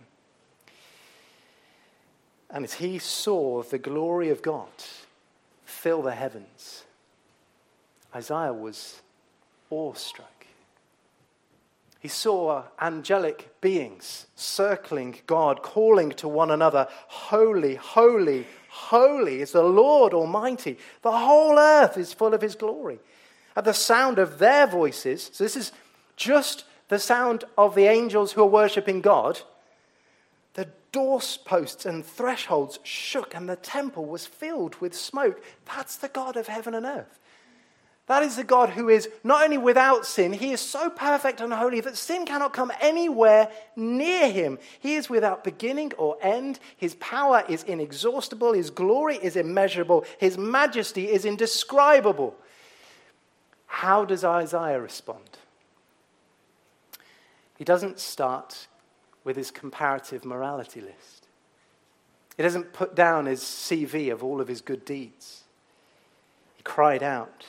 And 2.48 2.64
as 2.64 2.74
he 2.74 2.98
saw 2.98 3.62
the 3.62 3.78
glory 3.78 4.30
of 4.30 4.40
God 4.40 4.68
fill 5.64 6.02
the 6.02 6.14
heavens, 6.14 6.84
Isaiah 8.14 8.52
was 8.52 9.02
awestruck. 9.70 10.46
He 11.98 12.08
saw 12.08 12.64
angelic 12.80 13.60
beings 13.60 14.26
circling 14.36 15.20
God, 15.26 15.62
calling 15.62 16.10
to 16.12 16.28
one 16.28 16.50
another, 16.50 16.88
Holy, 17.06 17.76
holy, 17.76 18.46
holy 18.72 19.42
is 19.42 19.52
the 19.52 19.62
Lord 19.62 20.14
Almighty. 20.14 20.78
The 21.02 21.12
whole 21.12 21.58
earth 21.58 21.98
is 21.98 22.14
full 22.14 22.32
of 22.32 22.40
his 22.40 22.54
glory. 22.54 23.00
At 23.54 23.66
the 23.66 23.74
sound 23.74 24.18
of 24.18 24.38
their 24.38 24.66
voices, 24.66 25.28
so 25.30 25.44
this 25.44 25.56
is 25.56 25.72
just 26.16 26.64
the 26.88 26.98
sound 26.98 27.44
of 27.58 27.74
the 27.74 27.84
angels 27.84 28.32
who 28.32 28.40
are 28.40 28.46
worshipping 28.46 29.02
God, 29.02 29.42
the 30.54 30.68
doorposts 30.90 31.84
and 31.84 32.02
thresholds 32.02 32.78
shook 32.82 33.34
and 33.34 33.46
the 33.46 33.56
temple 33.56 34.06
was 34.06 34.24
filled 34.24 34.76
with 34.76 34.94
smoke. 34.94 35.42
That's 35.66 35.96
the 35.96 36.08
God 36.08 36.38
of 36.38 36.46
heaven 36.48 36.74
and 36.74 36.86
earth. 36.86 37.18
That 38.06 38.24
is 38.24 38.36
the 38.36 38.44
God 38.44 38.70
who 38.70 38.88
is 38.88 39.08
not 39.22 39.44
only 39.44 39.58
without 39.58 40.04
sin, 40.04 40.32
he 40.32 40.52
is 40.52 40.60
so 40.60 40.90
perfect 40.90 41.40
and 41.40 41.52
holy 41.52 41.80
that 41.80 41.96
sin 41.96 42.26
cannot 42.26 42.52
come 42.52 42.72
anywhere 42.80 43.48
near 43.76 44.30
him. 44.30 44.58
He 44.80 44.96
is 44.96 45.08
without 45.08 45.44
beginning 45.44 45.92
or 45.96 46.16
end. 46.20 46.58
His 46.76 46.96
power 46.96 47.44
is 47.48 47.62
inexhaustible. 47.62 48.54
His 48.54 48.70
glory 48.70 49.16
is 49.16 49.36
immeasurable. 49.36 50.04
His 50.18 50.36
majesty 50.36 51.10
is 51.10 51.24
indescribable. 51.24 52.34
How 53.66 54.04
does 54.04 54.24
Isaiah 54.24 54.80
respond? 54.80 55.38
He 57.56 57.64
doesn't 57.64 58.00
start 58.00 58.66
with 59.22 59.36
his 59.36 59.52
comparative 59.52 60.24
morality 60.24 60.80
list. 60.80 61.28
He 62.36 62.42
doesn't 62.42 62.72
put 62.72 62.96
down 62.96 63.26
his 63.26 63.40
CV 63.40 64.12
of 64.12 64.24
all 64.24 64.40
of 64.40 64.48
his 64.48 64.60
good 64.60 64.84
deeds. 64.84 65.44
He 66.56 66.62
cried 66.64 67.02
out, 67.02 67.46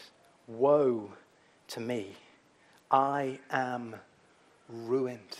Woe 0.57 1.11
to 1.69 1.79
me! 1.79 2.15
I 2.91 3.39
am 3.49 3.95
ruined. 4.69 5.37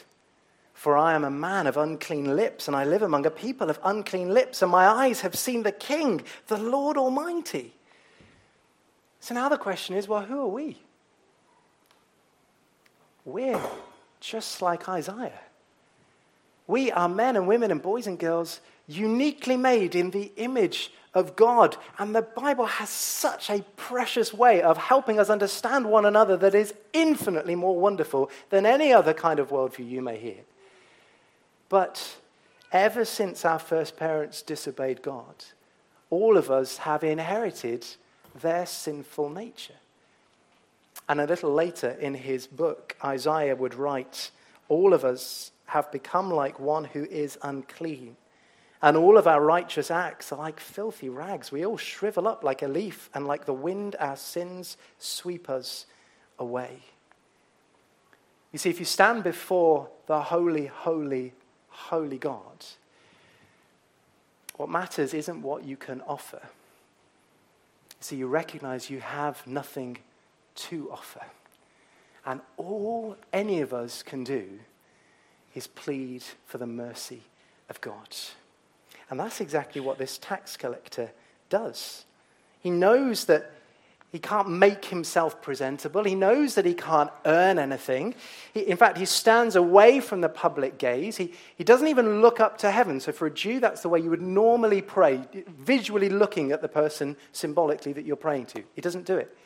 For 0.74 0.98
I 0.98 1.14
am 1.14 1.24
a 1.24 1.32
man 1.32 1.68
of 1.68 1.78
unclean 1.78 2.36
lips, 2.36 2.68
and 2.68 2.76
I 2.76 2.84
live 2.84 3.04
among 3.04 3.26
a 3.26 3.32
people 3.32 3.70
of 3.70 3.80
unclean 3.84 4.34
lips, 4.34 4.62
and 4.62 4.72
my 4.72 4.86
eyes 4.86 5.22
have 5.22 5.36
seen 5.36 5.64
the 5.64 5.72
King, 5.72 6.24
the 6.48 6.58
Lord 6.58 6.98
Almighty. 6.98 7.74
So 9.20 9.34
now 9.34 9.48
the 9.48 9.58
question 9.58 9.96
is 9.96 10.08
well, 10.08 10.26
who 10.26 10.42
are 10.42 10.48
we? 10.48 10.78
We're 13.24 13.62
just 14.20 14.62
like 14.62 14.90
Isaiah. 14.90 15.40
We 16.68 16.92
are 16.92 17.08
men 17.08 17.36
and 17.36 17.48
women 17.48 17.72
and 17.72 17.82
boys 17.82 18.08
and 18.08 18.20
girls 18.20 18.60
uniquely 18.88 19.58
made 19.58 19.96
in 19.96 20.12
the 20.12 20.32
image 20.38 20.92
of 21.14 21.36
God. 21.36 21.78
And 21.98 22.16
the 22.16 22.22
Bible 22.22 22.66
has 22.66 22.90
such 22.90 23.50
a 23.50 23.64
precious 23.76 24.34
way 24.34 24.62
of 24.62 24.78
helping 24.78 25.20
us 25.20 25.30
understand 25.30 25.86
one 25.86 26.06
another 26.06 26.38
that 26.38 26.56
is 26.56 26.74
infinitely 26.92 27.56
more 27.56 27.80
wonderful 27.80 28.30
than 28.50 28.66
any 28.66 28.92
other 28.92 29.14
kind 29.14 29.40
of 29.40 29.50
worldview 29.50 29.90
you 29.90 30.02
may 30.02 30.18
hear. 30.18 30.42
But 31.70 32.18
ever 32.72 33.06
since 33.06 33.46
our 33.46 33.60
first 33.60 33.98
parents 33.98 34.42
disobeyed 34.42 35.02
God, 35.02 35.36
all 36.10 36.38
of 36.38 36.52
us 36.52 36.78
have 36.78 37.04
inherited 37.04 37.86
their 38.40 38.66
sinful 38.66 39.30
nature. 39.30 39.74
And 41.10 41.20
a 41.20 41.28
little 41.28 41.54
later 41.54 41.90
in 41.90 42.14
his 42.14 42.48
book, 42.48 42.96
Isaiah 43.04 43.56
would 43.56 43.76
write, 43.76 44.32
All 44.70 44.94
of 44.94 45.04
us 45.04 45.52
have 45.66 45.92
become 45.92 46.32
like 46.32 46.60
one 46.60 46.86
who 46.86 47.04
is 47.06 47.38
unclean 47.42 48.16
and 48.84 48.98
all 48.98 49.18
of 49.18 49.28
our 49.28 49.42
righteous 49.42 49.90
acts 49.90 50.34
are 50.34 50.38
like 50.38 50.60
filthy 50.60 51.08
rags. 51.08 51.54
We 51.54 51.66
all 51.66 51.78
shrivel 51.78 52.28
up 52.28 52.44
like 52.44 52.62
a 52.62 52.68
leaf, 52.68 53.10
and 53.14 53.26
like 53.26 53.46
the 53.46 53.54
wind, 53.54 53.96
our 53.98 54.18
sins 54.18 54.76
sweep 55.00 55.50
us 55.50 55.86
away. 56.38 56.80
You 58.52 58.60
see, 58.60 58.70
if 58.70 58.80
you 58.80 58.86
stand 58.86 59.24
before 59.24 59.88
the 60.06 60.22
holy, 60.22 60.66
holy, 60.66 61.32
holy 61.70 62.18
God, 62.18 62.66
what 64.58 64.70
matters 64.70 65.14
isn't 65.14 65.42
what 65.42 65.64
you 65.64 65.78
can 65.78 66.02
offer. 66.02 66.42
See, 68.02 68.18
you 68.18 68.28
recognize 68.28 68.90
you 68.90 69.00
have 69.00 69.48
nothing 69.48 70.00
to 70.56 70.92
offer. 70.92 71.22
And 72.26 72.42
all 72.58 73.16
any 73.32 73.62
of 73.62 73.74
us 73.74 74.04
can 74.04 74.26
do 74.26 74.60
is 75.56 75.68
plead 75.68 76.24
for 76.46 76.58
the 76.58 76.68
mercy 76.68 77.22
of 77.70 77.80
God. 77.80 78.14
And 79.14 79.20
that's 79.20 79.42
exactly 79.42 79.80
what 79.80 80.00
this 80.00 80.18
tax 80.18 80.58
collector 80.58 81.12
does. 81.48 82.06
He 82.62 82.72
knows 82.72 83.26
that 83.26 83.52
he 84.12 84.18
can't 84.18 84.50
make 84.50 84.86
himself 84.86 85.40
presentable. 85.40 86.04
He 86.04 86.16
knows 86.16 86.56
that 86.56 86.66
he 86.66 86.74
can't 86.74 87.12
earn 87.24 87.60
anything. 87.60 88.16
He, 88.56 88.62
in 88.62 88.76
fact, 88.76 88.98
he 88.98 89.06
stands 89.06 89.56
away 89.56 90.00
from 90.00 90.22
the 90.22 90.30
public 90.30 90.80
gaze. 90.80 91.18
He, 91.18 91.32
he 91.56 91.64
doesn't 91.64 91.90
even 91.90 92.24
look 92.24 92.40
up 92.40 92.58
to 92.60 92.72
heaven. 92.72 93.00
So, 93.00 93.12
for 93.12 93.28
a 93.28 93.32
Jew, 93.32 93.60
that's 93.60 93.84
the 93.84 93.90
way 93.90 94.00
you 94.00 94.10
would 94.10 94.20
normally 94.20 94.82
pray, 94.82 95.22
visually 95.48 96.10
looking 96.10 96.52
at 96.52 96.64
the 96.64 96.68
person 96.68 97.16
symbolically 97.34 97.94
that 97.94 98.06
you're 98.06 98.16
praying 98.16 98.48
to. 98.48 98.64
He 98.74 98.82
doesn't 98.82 99.06
do 99.06 99.18
it. 99.18 99.38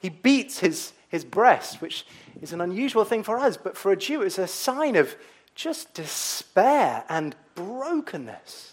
He 0.00 0.08
beats 0.08 0.60
his, 0.60 0.94
his 1.10 1.22
breast, 1.22 1.82
which 1.82 2.06
is 2.40 2.54
an 2.54 2.62
unusual 2.62 3.04
thing 3.04 3.24
for 3.24 3.36
us, 3.36 3.58
but 3.58 3.76
for 3.76 3.92
a 3.92 3.96
Jew, 3.96 4.22
it's 4.22 4.38
a 4.38 4.46
sign 4.46 4.96
of 4.96 5.14
just 5.54 5.92
despair 5.92 7.04
and 7.10 7.36
brokenness. 7.54 8.72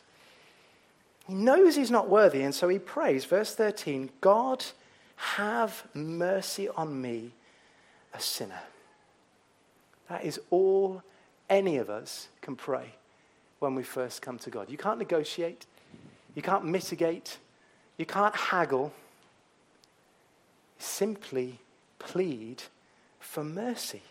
He 1.27 1.33
knows 1.33 1.75
he's 1.75 1.91
not 1.91 2.09
worthy, 2.09 2.41
and 2.41 2.53
so 2.53 2.67
he 2.67 2.79
prays. 2.79 3.25
Verse 3.25 3.55
13 3.55 4.09
God, 4.21 4.65
have 5.15 5.87
mercy 5.93 6.67
on 6.69 7.01
me, 7.01 7.31
a 8.13 8.19
sinner. 8.19 8.61
That 10.09 10.25
is 10.25 10.39
all 10.49 11.01
any 11.49 11.77
of 11.77 11.89
us 11.89 12.27
can 12.41 12.55
pray 12.55 12.95
when 13.59 13.75
we 13.75 13.83
first 13.83 14.21
come 14.21 14.37
to 14.39 14.49
God. 14.49 14.69
You 14.69 14.77
can't 14.77 14.99
negotiate, 14.99 15.65
you 16.35 16.41
can't 16.41 16.65
mitigate, 16.65 17.37
you 17.97 18.05
can't 18.05 18.35
haggle. 18.35 18.91
Simply 20.77 21.59
plead 21.99 22.63
for 23.19 23.43
mercy. 23.43 24.01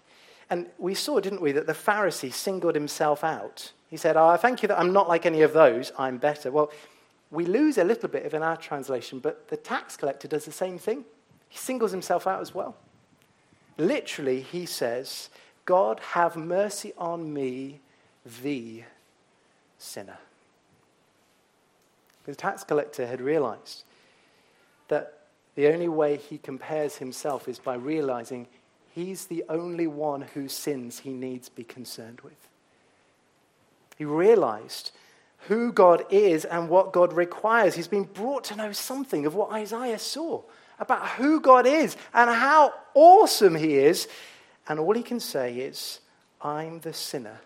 And 0.48 0.66
we 0.78 0.94
saw, 0.94 1.20
didn't 1.20 1.42
we, 1.42 1.52
that 1.52 1.66
the 1.66 1.74
Pharisee 1.74 2.32
singled 2.32 2.74
himself 2.74 3.22
out. 3.22 3.72
He 3.90 3.96
said, 3.96 4.16
Oh, 4.16 4.26
I 4.26 4.38
thank 4.38 4.62
you 4.62 4.68
that 4.68 4.78
I'm 4.78 4.92
not 4.92 5.08
like 5.08 5.26
any 5.26 5.42
of 5.42 5.52
those, 5.52 5.92
I'm 5.98 6.16
better. 6.16 6.50
Well, 6.50 6.70
we 7.32 7.46
lose 7.46 7.78
a 7.78 7.84
little 7.84 8.10
bit 8.10 8.26
of 8.26 8.34
in 8.34 8.42
our 8.42 8.58
translation, 8.58 9.18
but 9.18 9.48
the 9.48 9.56
tax 9.56 9.96
collector 9.96 10.28
does 10.28 10.44
the 10.44 10.52
same 10.52 10.78
thing. 10.78 11.04
He 11.48 11.58
singles 11.58 11.90
himself 11.90 12.26
out 12.26 12.42
as 12.42 12.54
well. 12.54 12.76
Literally, 13.78 14.42
he 14.42 14.66
says, 14.66 15.30
God, 15.64 15.98
have 16.12 16.36
mercy 16.36 16.92
on 16.98 17.32
me, 17.32 17.80
the 18.42 18.82
sinner. 19.78 20.18
The 22.26 22.34
tax 22.34 22.64
collector 22.64 23.06
had 23.06 23.20
realized 23.20 23.84
that 24.88 25.20
the 25.54 25.68
only 25.68 25.88
way 25.88 26.18
he 26.18 26.36
compares 26.36 26.96
himself 26.96 27.48
is 27.48 27.58
by 27.58 27.74
realizing 27.74 28.46
he's 28.90 29.26
the 29.26 29.42
only 29.48 29.86
one 29.86 30.20
whose 30.20 30.52
sins 30.52 31.00
he 31.00 31.10
needs 31.10 31.48
be 31.48 31.64
concerned 31.64 32.20
with. 32.20 32.48
He 33.96 34.04
realized 34.04 34.92
who 35.48 35.72
God 35.72 36.04
is 36.10 36.44
and 36.44 36.68
what 36.68 36.92
God 36.92 37.12
requires. 37.12 37.74
He's 37.74 37.88
been 37.88 38.04
brought 38.04 38.44
to 38.44 38.56
know 38.56 38.72
something 38.72 39.26
of 39.26 39.34
what 39.34 39.52
Isaiah 39.52 39.98
saw 39.98 40.42
about 40.78 41.06
who 41.10 41.40
God 41.40 41.66
is 41.66 41.96
and 42.14 42.30
how 42.30 42.74
awesome 42.94 43.54
He 43.54 43.74
is. 43.74 44.08
And 44.68 44.78
all 44.78 44.94
he 44.94 45.02
can 45.02 45.20
say 45.20 45.54
is, 45.54 46.00
I'm 46.40 46.80
the 46.80 46.92
sinner 46.92 47.40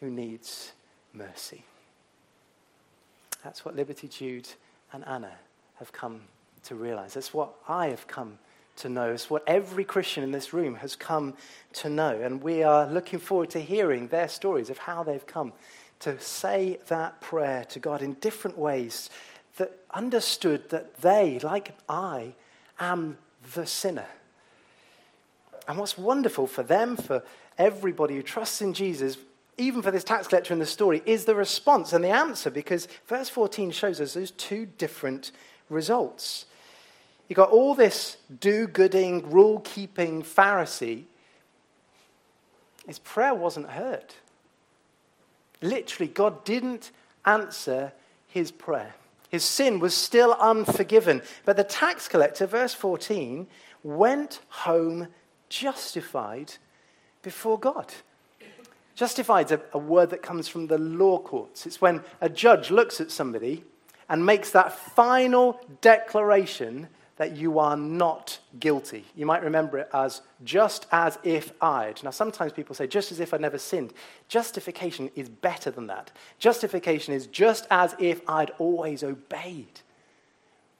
who 0.00 0.10
needs 0.10 0.72
mercy. 1.12 1.64
That's 3.42 3.64
what 3.64 3.76
Liberty 3.76 4.08
Jude 4.08 4.48
and 4.92 5.06
Anna 5.06 5.32
have 5.76 5.92
come 5.92 6.22
to 6.64 6.74
realize. 6.74 7.14
That's 7.14 7.34
what 7.34 7.54
I 7.68 7.88
have 7.88 8.06
come 8.06 8.38
to 8.76 8.88
know. 8.88 9.12
It's 9.12 9.30
what 9.30 9.44
every 9.46 9.84
Christian 9.84 10.24
in 10.24 10.32
this 10.32 10.52
room 10.52 10.76
has 10.76 10.96
come 10.96 11.34
to 11.74 11.88
know. 11.88 12.18
And 12.20 12.42
we 12.42 12.62
are 12.62 12.86
looking 12.86 13.18
forward 13.18 13.50
to 13.50 13.60
hearing 13.60 14.08
their 14.08 14.28
stories 14.28 14.70
of 14.70 14.78
how 14.78 15.02
they've 15.02 15.26
come 15.26 15.52
to 16.04 16.20
say 16.20 16.78
that 16.88 17.18
prayer 17.22 17.64
to 17.64 17.78
God 17.78 18.02
in 18.02 18.12
different 18.14 18.58
ways 18.58 19.08
that 19.56 19.72
understood 19.90 20.68
that 20.68 21.00
they, 21.00 21.38
like 21.38 21.72
I, 21.88 22.34
am 22.78 23.16
the 23.54 23.64
sinner. 23.64 24.06
And 25.66 25.78
what's 25.78 25.96
wonderful 25.96 26.46
for 26.46 26.62
them, 26.62 26.98
for 26.98 27.22
everybody 27.56 28.16
who 28.16 28.22
trusts 28.22 28.60
in 28.60 28.74
Jesus, 28.74 29.16
even 29.56 29.80
for 29.80 29.90
this 29.90 30.04
tax 30.04 30.28
collector 30.28 30.52
in 30.52 30.58
the 30.58 30.66
story, 30.66 31.02
is 31.06 31.24
the 31.24 31.34
response 31.34 31.94
and 31.94 32.04
the 32.04 32.10
answer 32.10 32.50
because 32.50 32.86
verse 33.06 33.30
14 33.30 33.70
shows 33.70 33.98
us 33.98 34.12
those 34.12 34.32
two 34.32 34.66
different 34.66 35.32
results. 35.70 36.44
You've 37.28 37.38
got 37.38 37.48
all 37.48 37.74
this 37.74 38.18
do 38.40 38.66
gooding, 38.66 39.30
rule 39.30 39.60
keeping 39.60 40.22
Pharisee. 40.22 41.04
His 42.86 42.98
prayer 42.98 43.34
wasn't 43.34 43.70
heard. 43.70 44.12
Literally, 45.64 46.12
God 46.12 46.44
didn't 46.44 46.90
answer 47.24 47.94
his 48.28 48.50
prayer. 48.50 48.94
His 49.30 49.44
sin 49.44 49.78
was 49.78 49.94
still 49.94 50.34
unforgiven. 50.34 51.22
But 51.46 51.56
the 51.56 51.64
tax 51.64 52.06
collector, 52.06 52.46
verse 52.46 52.74
14, 52.74 53.46
went 53.82 54.40
home 54.48 55.08
justified 55.48 56.52
before 57.22 57.58
God. 57.58 57.94
Justified 58.94 59.46
is 59.46 59.52
a, 59.52 59.60
a, 59.72 59.78
word 59.78 60.10
that 60.10 60.22
comes 60.22 60.48
from 60.48 60.66
the 60.66 60.76
law 60.76 61.18
courts. 61.18 61.64
It's 61.64 61.80
when 61.80 62.04
a 62.20 62.28
judge 62.28 62.70
looks 62.70 63.00
at 63.00 63.10
somebody 63.10 63.64
and 64.08 64.26
makes 64.26 64.50
that 64.50 64.78
final 64.78 65.58
declaration 65.80 66.88
that 67.16 67.36
you 67.36 67.58
are 67.58 67.76
not 67.76 68.38
guilty. 68.58 69.04
You 69.14 69.24
might 69.24 69.42
remember 69.42 69.78
it 69.78 69.88
as 69.92 70.20
just 70.42 70.86
as 70.90 71.18
if 71.22 71.52
I'd. 71.62 72.02
Now, 72.02 72.10
sometimes 72.10 72.52
people 72.52 72.74
say, 72.74 72.86
just 72.86 73.12
as 73.12 73.20
if 73.20 73.32
I'd 73.32 73.40
never 73.40 73.58
sinned. 73.58 73.92
Justification 74.28 75.10
is 75.14 75.28
better 75.28 75.70
than 75.70 75.86
that. 75.86 76.10
Justification 76.38 77.14
is 77.14 77.26
just 77.28 77.66
as 77.70 77.94
if 78.00 78.20
I'd 78.28 78.50
always 78.58 79.04
obeyed. 79.04 79.80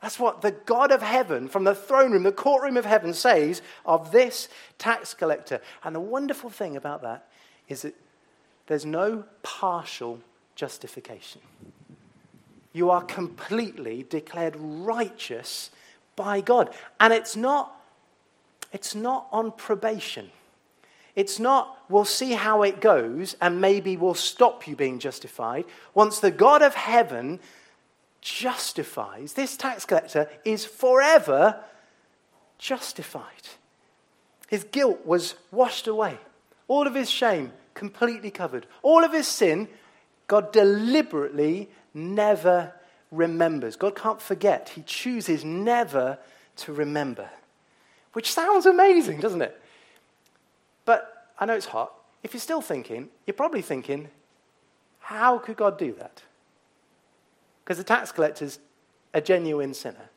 That's 0.03 0.19
what 0.19 0.43
the 0.43 0.51
God 0.51 0.91
of 0.91 1.03
heaven, 1.03 1.49
from 1.49 1.65
the 1.65 1.75
throne 1.75 2.13
room, 2.13 2.25
the 2.25 2.33
courtroom 2.33 2.77
of 2.77 2.85
heaven, 2.85 3.15
says 3.15 3.63
of 3.87 4.11
this 4.11 4.49
tax 4.77 5.15
collector. 5.15 5.61
And 5.83 5.95
the 5.95 6.01
wonderful 6.01 6.51
thing 6.51 6.77
about 6.77 7.03
that 7.03 7.29
is 7.69 7.83
that 7.83 7.95
there's 8.67 8.85
no 8.85 9.25
partial 9.43 10.21
justification. 10.57 11.41
You 12.73 12.91
are 12.91 13.03
completely 13.03 14.05
declared 14.11 14.57
righteous 14.59 15.71
by 16.17 16.41
God. 16.41 16.75
And 17.01 17.13
it's 17.13 17.37
not, 17.37 17.75
it's 18.73 18.95
not 18.95 19.27
on 19.33 19.53
probation. 19.53 20.31
It's 21.15 21.39
not, 21.39 21.79
we'll 21.89 22.05
see 22.05 22.33
how 22.33 22.63
it 22.63 22.81
goes 22.81 23.37
and 23.41 23.61
maybe 23.61 23.97
we'll 23.97 24.15
stop 24.15 24.67
you 24.67 24.75
being 24.75 24.99
justified. 24.99 25.65
Once 25.95 26.19
the 26.19 26.31
God 26.31 26.63
of 26.63 26.75
heaven 26.75 27.39
justifies, 28.21 29.35
this 29.35 29.57
tax 29.57 29.85
collector 29.85 30.29
is 30.45 30.65
forever 30.65 31.61
justified. 32.59 33.23
His 34.49 34.65
guilt 34.65 35.07
was 35.07 35.37
washed 35.51 35.87
away, 35.87 36.19
all 36.69 36.87
of 36.87 36.95
his 36.95 37.11
shame 37.11 37.53
completely 37.75 38.31
covered, 38.31 38.67
all 38.83 39.05
of 39.05 39.13
his 39.13 39.27
sin, 39.27 39.69
God 40.27 40.53
deliberately 40.53 41.69
never 41.93 42.73
remembers. 43.15 43.77
God 43.77 43.95
can't 43.95 44.21
forget. 44.21 44.71
He 44.71 44.83
chooses 44.83 45.45
never 45.45 46.19
to 46.57 46.73
remember, 46.73 47.29
which 48.13 48.33
sounds 48.33 48.67
amazing, 48.67 49.21
doesn't 49.21 49.43
it? 49.43 49.61
But 50.85 51.29
I 51.39 51.47
know 51.47 51.55
it's 51.55 51.67
hot. 51.67 51.93
If 52.23 52.33
you're 52.33 52.41
still 52.41 52.61
thinking, 52.61 53.09
you're 53.27 53.35
probably 53.35 53.63
thinking, 53.63 54.09
how 55.01 55.39
could 55.39 55.57
God 55.57 55.79
do 55.79 55.93
that? 55.99 56.23
Because 57.65 57.79
the 57.79 57.85
tax 57.85 58.13
collector's 58.13 58.59
a 59.13 59.21
genuine 59.21 59.75
sinner. 59.75 60.11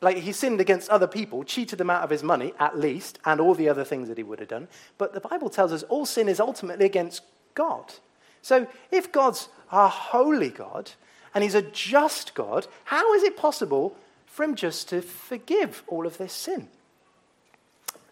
Like 0.00 0.18
he 0.18 0.32
sinned 0.32 0.60
against 0.60 0.88
other 0.90 1.08
people, 1.08 1.42
cheated 1.42 1.78
them 1.78 1.90
out 1.90 2.02
of 2.02 2.10
his 2.10 2.22
money, 2.22 2.52
at 2.60 2.78
least, 2.78 3.18
and 3.24 3.40
all 3.40 3.54
the 3.54 3.68
other 3.68 3.84
things 3.84 4.08
that 4.08 4.16
he 4.16 4.22
would 4.22 4.38
have 4.38 4.48
done. 4.48 4.68
But 4.96 5.12
the 5.12 5.20
Bible 5.20 5.50
tells 5.50 5.72
us 5.72 5.82
all 5.84 6.06
sin 6.06 6.28
is 6.28 6.38
ultimately 6.38 6.86
against 6.86 7.22
God. 7.54 7.94
So 8.42 8.68
if 8.92 9.10
God's 9.10 9.48
a 9.72 9.88
holy 9.88 10.50
God, 10.50 10.92
and 11.34 11.44
he's 11.44 11.54
a 11.54 11.62
just 11.62 12.34
God, 12.34 12.66
how 12.84 13.14
is 13.14 13.22
it 13.22 13.36
possible 13.36 13.96
for 14.26 14.44
him 14.44 14.54
just 14.54 14.88
to 14.90 15.02
forgive 15.02 15.82
all 15.86 16.06
of 16.06 16.18
this 16.18 16.32
sin? 16.32 16.68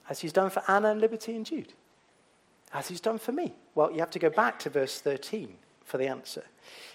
As 0.09 0.21
he's 0.21 0.33
done 0.33 0.51
for 0.51 0.63
Anna 0.69 0.91
and 0.91 1.01
Liberty 1.01 1.35
and 1.35 1.45
Jude. 1.45 1.73
As 2.73 2.89
he's 2.89 3.01
done 3.01 3.19
for 3.19 3.33
me. 3.33 3.55
Well, 3.75 3.91
you 3.93 3.99
have 3.99 4.11
to 4.11 4.19
go 4.19 4.31
back 4.31 4.59
to 4.61 4.71
verse 4.71 5.01
13 5.01 5.55
for 5.85 5.99
the 5.99 6.07
answer. 6.07 6.45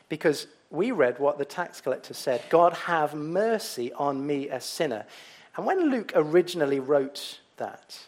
Because 0.10 0.48
we 0.70 0.92
read 0.92 1.20
what 1.20 1.38
the 1.38 1.46
tax 1.46 1.82
collector 1.82 2.14
said 2.14 2.44
God, 2.50 2.74
have 2.74 3.14
mercy 3.14 3.92
on 3.94 4.26
me, 4.26 4.50
a 4.50 4.62
sinner. 4.62 5.06
And 5.56 5.66
when 5.66 5.90
Luke 5.90 6.12
originally 6.16 6.80
wrote 6.80 7.40
that, 7.58 8.00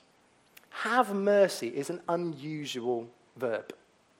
have 0.70 1.14
mercy 1.14 1.68
is 1.68 1.90
an 1.90 2.02
unusual 2.08 3.08
verb. 3.38 3.74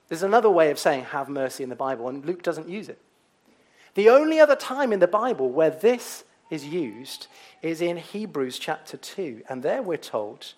There's 0.08 0.24
another 0.24 0.50
way 0.50 0.70
of 0.72 0.80
saying 0.80 1.06
have 1.06 1.30
mercy 1.30 1.64
in 1.64 1.70
the 1.70 1.76
Bible, 1.76 2.08
and 2.10 2.26
Luke 2.26 2.44
doesn't 2.44 2.70
use 2.70 2.90
it. 2.90 3.00
The 3.96 4.10
only 4.10 4.40
other 4.40 4.56
time 4.56 4.92
in 4.92 5.00
the 5.00 5.08
Bible 5.08 5.50
where 5.50 5.70
this 5.70 6.24
is 6.50 6.66
used 6.66 7.28
is 7.62 7.82
in 7.82 7.98
Hebrews 7.98 8.58
chapter 8.60 8.98
2. 8.98 9.44
And 9.50 9.62
there 9.62 9.82
we're 9.82 9.98
told 9.98 10.54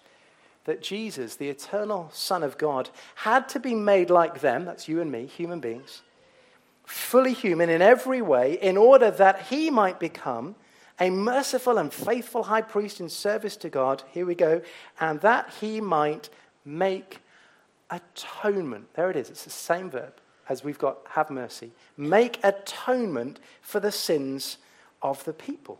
that 0.65 0.81
Jesus, 0.81 1.35
the 1.35 1.49
eternal 1.49 2.09
Son 2.13 2.43
of 2.43 2.57
God, 2.57 2.89
had 3.15 3.47
to 3.49 3.59
be 3.59 3.75
made 3.75 4.09
like 4.09 4.41
them, 4.41 4.65
that's 4.65 4.87
you 4.87 5.01
and 5.01 5.11
me, 5.11 5.25
human 5.25 5.59
beings, 5.59 6.01
fully 6.85 7.33
human 7.33 7.69
in 7.69 7.81
every 7.81 8.21
way, 8.21 8.53
in 8.53 8.77
order 8.77 9.11
that 9.11 9.43
he 9.43 9.69
might 9.69 9.99
become 9.99 10.55
a 10.99 11.09
merciful 11.09 11.77
and 11.77 11.93
faithful 11.93 12.43
high 12.43 12.61
priest 12.61 13.01
in 13.01 13.09
service 13.09 13.57
to 13.57 13.69
God. 13.69 14.01
Here 14.11 14.25
we 14.25 14.33
go. 14.33 14.61
And 14.99 15.19
that 15.21 15.51
he 15.59 15.81
might 15.81 16.29
make 16.63 17.19
atonement. 17.89 18.93
There 18.93 19.11
it 19.11 19.17
is, 19.17 19.29
it's 19.29 19.43
the 19.43 19.49
same 19.49 19.89
verb 19.89 20.13
as 20.47 20.63
we've 20.63 20.79
got 20.79 20.99
have 21.09 21.29
mercy, 21.29 21.71
make 21.97 22.39
atonement 22.43 23.39
for 23.61 23.79
the 23.79 23.91
sins 23.91 24.57
of 25.01 25.23
the 25.25 25.33
people. 25.33 25.79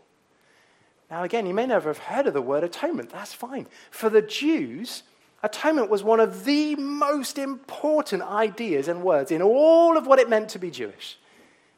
Now, 1.10 1.22
again, 1.22 1.46
you 1.46 1.54
may 1.54 1.66
never 1.66 1.88
have 1.88 1.98
heard 1.98 2.26
of 2.26 2.34
the 2.34 2.42
word 2.42 2.64
atonement. 2.64 3.10
That's 3.10 3.32
fine. 3.32 3.66
For 3.90 4.10
the 4.10 4.22
Jews, 4.22 5.04
atonement 5.42 5.88
was 5.88 6.02
one 6.02 6.18
of 6.18 6.44
the 6.44 6.74
most 6.76 7.38
important 7.38 8.22
ideas 8.22 8.88
and 8.88 9.02
words 9.02 9.30
in 9.30 9.40
all 9.40 9.96
of 9.96 10.06
what 10.06 10.18
it 10.18 10.28
meant 10.28 10.48
to 10.50 10.58
be 10.58 10.70
Jewish. 10.70 11.18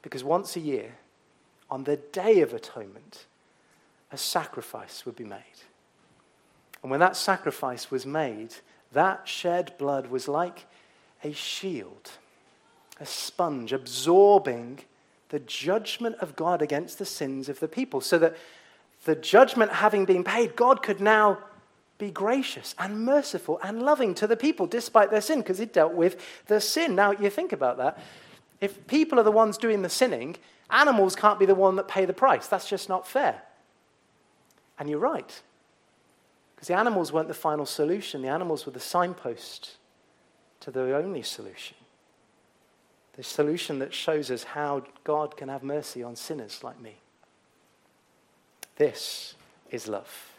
Because 0.00 0.24
once 0.24 0.56
a 0.56 0.60
year, 0.60 0.92
on 1.70 1.84
the 1.84 1.96
Day 1.96 2.40
of 2.40 2.54
Atonement, 2.54 3.26
a 4.10 4.16
sacrifice 4.16 5.04
would 5.04 5.16
be 5.16 5.24
made. 5.24 5.42
And 6.82 6.90
when 6.90 7.00
that 7.00 7.16
sacrifice 7.16 7.90
was 7.90 8.06
made, 8.06 8.54
that 8.92 9.28
shed 9.28 9.76
blood 9.76 10.06
was 10.06 10.28
like 10.28 10.64
a 11.22 11.32
shield 11.32 12.12
a 13.00 13.06
sponge 13.06 13.72
absorbing 13.72 14.80
the 15.28 15.38
judgment 15.40 16.16
of 16.20 16.36
God 16.36 16.62
against 16.62 16.98
the 16.98 17.04
sins 17.04 17.48
of 17.48 17.60
the 17.60 17.68
people, 17.68 18.00
so 18.00 18.18
that 18.18 18.36
the 19.04 19.14
judgment 19.14 19.72
having 19.72 20.04
been 20.04 20.24
paid, 20.24 20.56
God 20.56 20.82
could 20.82 21.00
now 21.00 21.38
be 21.98 22.10
gracious 22.10 22.74
and 22.78 23.04
merciful 23.04 23.58
and 23.62 23.82
loving 23.82 24.14
to 24.14 24.26
the 24.26 24.36
people 24.36 24.66
despite 24.66 25.10
their 25.10 25.20
sin, 25.20 25.40
because 25.40 25.58
he 25.58 25.66
dealt 25.66 25.92
with 25.94 26.20
the 26.46 26.60
sin. 26.60 26.94
Now, 26.94 27.12
you 27.12 27.28
think 27.30 27.52
about 27.52 27.76
that. 27.78 27.98
If 28.60 28.86
people 28.86 29.20
are 29.20 29.24
the 29.24 29.30
ones 29.30 29.58
doing 29.58 29.82
the 29.82 29.88
sinning, 29.88 30.36
animals 30.70 31.14
can't 31.14 31.38
be 31.38 31.46
the 31.46 31.54
one 31.54 31.76
that 31.76 31.88
pay 31.88 32.04
the 32.04 32.12
price. 32.12 32.46
That's 32.46 32.68
just 32.68 32.88
not 32.88 33.06
fair. 33.06 33.42
And 34.78 34.88
you're 34.88 34.98
right. 34.98 35.42
Because 36.54 36.68
the 36.68 36.76
animals 36.76 37.12
weren't 37.12 37.28
the 37.28 37.34
final 37.34 37.66
solution, 37.66 38.22
the 38.22 38.28
animals 38.28 38.66
were 38.66 38.72
the 38.72 38.80
signpost 38.80 39.76
to 40.60 40.70
the 40.70 40.96
only 40.96 41.22
solution 41.22 41.76
the 43.18 43.24
solution 43.24 43.80
that 43.80 43.92
shows 43.92 44.30
us 44.30 44.44
how 44.44 44.84
God 45.02 45.36
can 45.36 45.48
have 45.48 45.64
mercy 45.64 46.04
on 46.04 46.14
sinners 46.14 46.62
like 46.62 46.80
me. 46.80 46.98
This 48.76 49.34
is 49.72 49.88
love. 49.88 50.38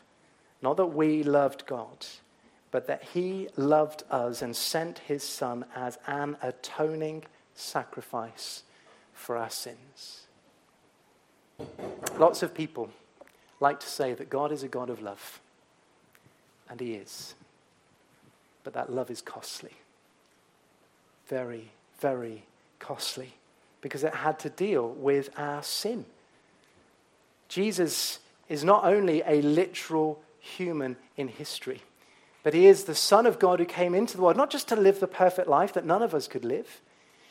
Not 0.61 0.77
that 0.77 0.85
we 0.85 1.21
loved 1.21 1.65
God, 1.65 2.05
but 2.71 2.87
that 2.87 3.03
He 3.03 3.49
loved 3.57 4.03
us 4.09 4.41
and 4.41 4.55
sent 4.55 4.99
His 4.99 5.23
Son 5.23 5.65
as 5.75 5.97
an 6.07 6.37
atoning 6.41 7.25
sacrifice 7.53 8.63
for 9.13 9.35
our 9.35 9.49
sins. 9.49 10.21
Lots 12.17 12.43
of 12.43 12.53
people 12.53 12.91
like 13.59 13.81
to 13.81 13.87
say 13.87 14.13
that 14.13 14.29
God 14.29 14.53
is 14.53 14.63
a 14.63 14.69
God 14.69 14.89
of 14.89 15.01
love, 15.01 15.41
and 16.69 16.79
He 16.79 16.93
is. 16.93 17.35
But 18.63 18.71
that 18.71 18.89
love 18.89 19.11
is 19.11 19.21
costly. 19.21 19.73
Very, 21.27 21.71
very 21.99 22.43
costly 22.79 23.33
because 23.81 24.03
it 24.03 24.13
had 24.13 24.39
to 24.39 24.49
deal 24.49 24.89
with 24.89 25.29
our 25.37 25.63
sin. 25.63 26.05
Jesus 27.47 28.19
is 28.47 28.63
not 28.63 28.83
only 28.83 29.21
a 29.25 29.41
literal 29.41 30.19
human 30.39 30.97
in 31.17 31.27
history. 31.27 31.81
But 32.43 32.53
he 32.53 32.67
is 32.67 32.85
the 32.85 32.95
Son 32.95 33.25
of 33.25 33.39
God 33.39 33.59
who 33.59 33.65
came 33.65 33.93
into 33.93 34.15
the 34.15 34.23
world, 34.23 34.37
not 34.37 34.49
just 34.49 34.67
to 34.69 34.75
live 34.75 34.99
the 34.99 35.07
perfect 35.07 35.47
life 35.47 35.73
that 35.73 35.85
none 35.85 36.01
of 36.01 36.13
us 36.15 36.27
could 36.27 36.45
live. 36.45 36.81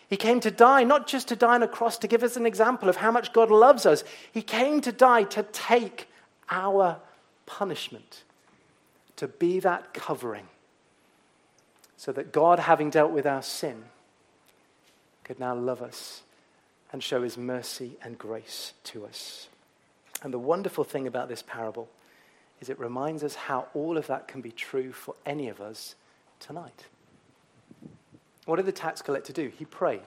He 0.08 0.16
came 0.16 0.40
to 0.40 0.50
die, 0.50 0.84
not 0.84 1.06
just 1.06 1.28
to 1.28 1.36
die 1.36 1.54
on 1.54 1.62
a 1.62 1.68
cross 1.68 1.98
to 1.98 2.08
give 2.08 2.22
us 2.22 2.36
an 2.36 2.46
example 2.46 2.88
of 2.88 2.96
how 2.96 3.10
much 3.10 3.32
God 3.32 3.50
loves 3.50 3.84
us. 3.84 4.04
He 4.32 4.42
came 4.42 4.80
to 4.82 4.92
die 4.92 5.24
to 5.24 5.42
take 5.44 6.08
our 6.50 6.98
punishment, 7.46 8.24
to 9.16 9.28
be 9.28 9.60
that 9.60 9.92
covering, 9.92 10.48
so 11.96 12.12
that 12.12 12.32
God, 12.32 12.58
having 12.58 12.90
dealt 12.90 13.10
with 13.10 13.26
our 13.26 13.42
sin, 13.42 13.84
could 15.28 15.38
now 15.38 15.54
love 15.54 15.82
us 15.82 16.22
and 16.90 17.02
show 17.02 17.22
his 17.22 17.36
mercy 17.36 17.98
and 18.02 18.18
grace 18.18 18.72
to 18.82 19.04
us. 19.04 19.48
And 20.22 20.32
the 20.32 20.38
wonderful 20.38 20.84
thing 20.84 21.06
about 21.06 21.28
this 21.28 21.44
parable 21.46 21.88
is 22.60 22.70
it 22.70 22.80
reminds 22.80 23.22
us 23.22 23.34
how 23.34 23.68
all 23.74 23.98
of 23.98 24.06
that 24.06 24.26
can 24.26 24.40
be 24.40 24.50
true 24.50 24.90
for 24.90 25.14
any 25.26 25.48
of 25.48 25.60
us 25.60 25.94
tonight. 26.40 26.86
What 28.46 28.56
did 28.56 28.64
the 28.64 28.72
tax 28.72 29.02
collector 29.02 29.34
do? 29.34 29.52
He 29.56 29.66
prayed, 29.66 30.00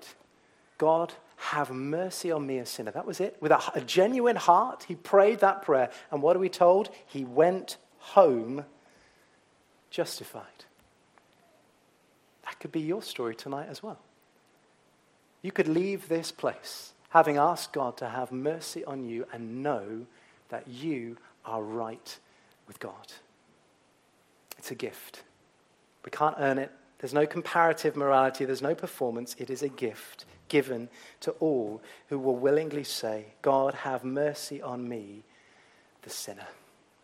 God, 0.79 1.13
have 1.37 1.69
mercy 1.69 2.31
on 2.31 2.47
me, 2.47 2.57
a 2.57 2.65
sinner. 2.65 2.89
That 2.89 3.05
was 3.05 3.19
it. 3.19 3.37
With 3.39 3.51
a, 3.51 3.61
a 3.75 3.81
genuine 3.81 4.35
heart, 4.35 4.85
he 4.87 4.95
prayed 4.95 5.39
that 5.41 5.61
prayer. 5.61 5.91
And 6.09 6.23
what 6.23 6.35
are 6.35 6.39
we 6.39 6.49
told? 6.49 6.89
He 7.05 7.23
went 7.23 7.77
home 7.99 8.65
justified. 9.91 10.65
That 12.43 12.59
could 12.59 12.71
be 12.71 12.81
your 12.81 13.03
story 13.03 13.35
tonight 13.35 13.67
as 13.69 13.83
well. 13.83 13.99
You 15.41 15.51
could 15.51 15.67
leave 15.67 16.07
this 16.07 16.31
place 16.31 16.93
having 17.09 17.37
asked 17.37 17.73
God 17.73 17.97
to 17.97 18.07
have 18.07 18.31
mercy 18.31 18.85
on 18.85 19.03
you 19.03 19.25
and 19.33 19.61
know 19.61 20.05
that 20.49 20.67
you 20.67 21.17
are 21.45 21.61
right 21.61 22.17
with 22.67 22.79
God. 22.79 23.13
It's 24.57 24.71
a 24.71 24.75
gift. 24.75 25.23
We 26.05 26.11
can't 26.11 26.35
earn 26.39 26.57
it. 26.57 26.71
There's 26.99 27.13
no 27.13 27.25
comparative 27.25 27.95
morality. 27.95 28.45
There's 28.45 28.61
no 28.61 28.75
performance. 28.75 29.35
It 29.39 29.49
is 29.49 29.61
a 29.61 29.69
gift 29.69 30.25
given 30.47 30.87
to 31.21 31.31
all 31.39 31.81
who 32.07 32.19
will 32.19 32.35
willingly 32.35 32.83
say, 32.83 33.25
God, 33.41 33.73
have 33.73 34.03
mercy 34.03 34.61
on 34.61 34.87
me, 34.87 35.23
the 36.03 36.09
sinner. 36.09 36.47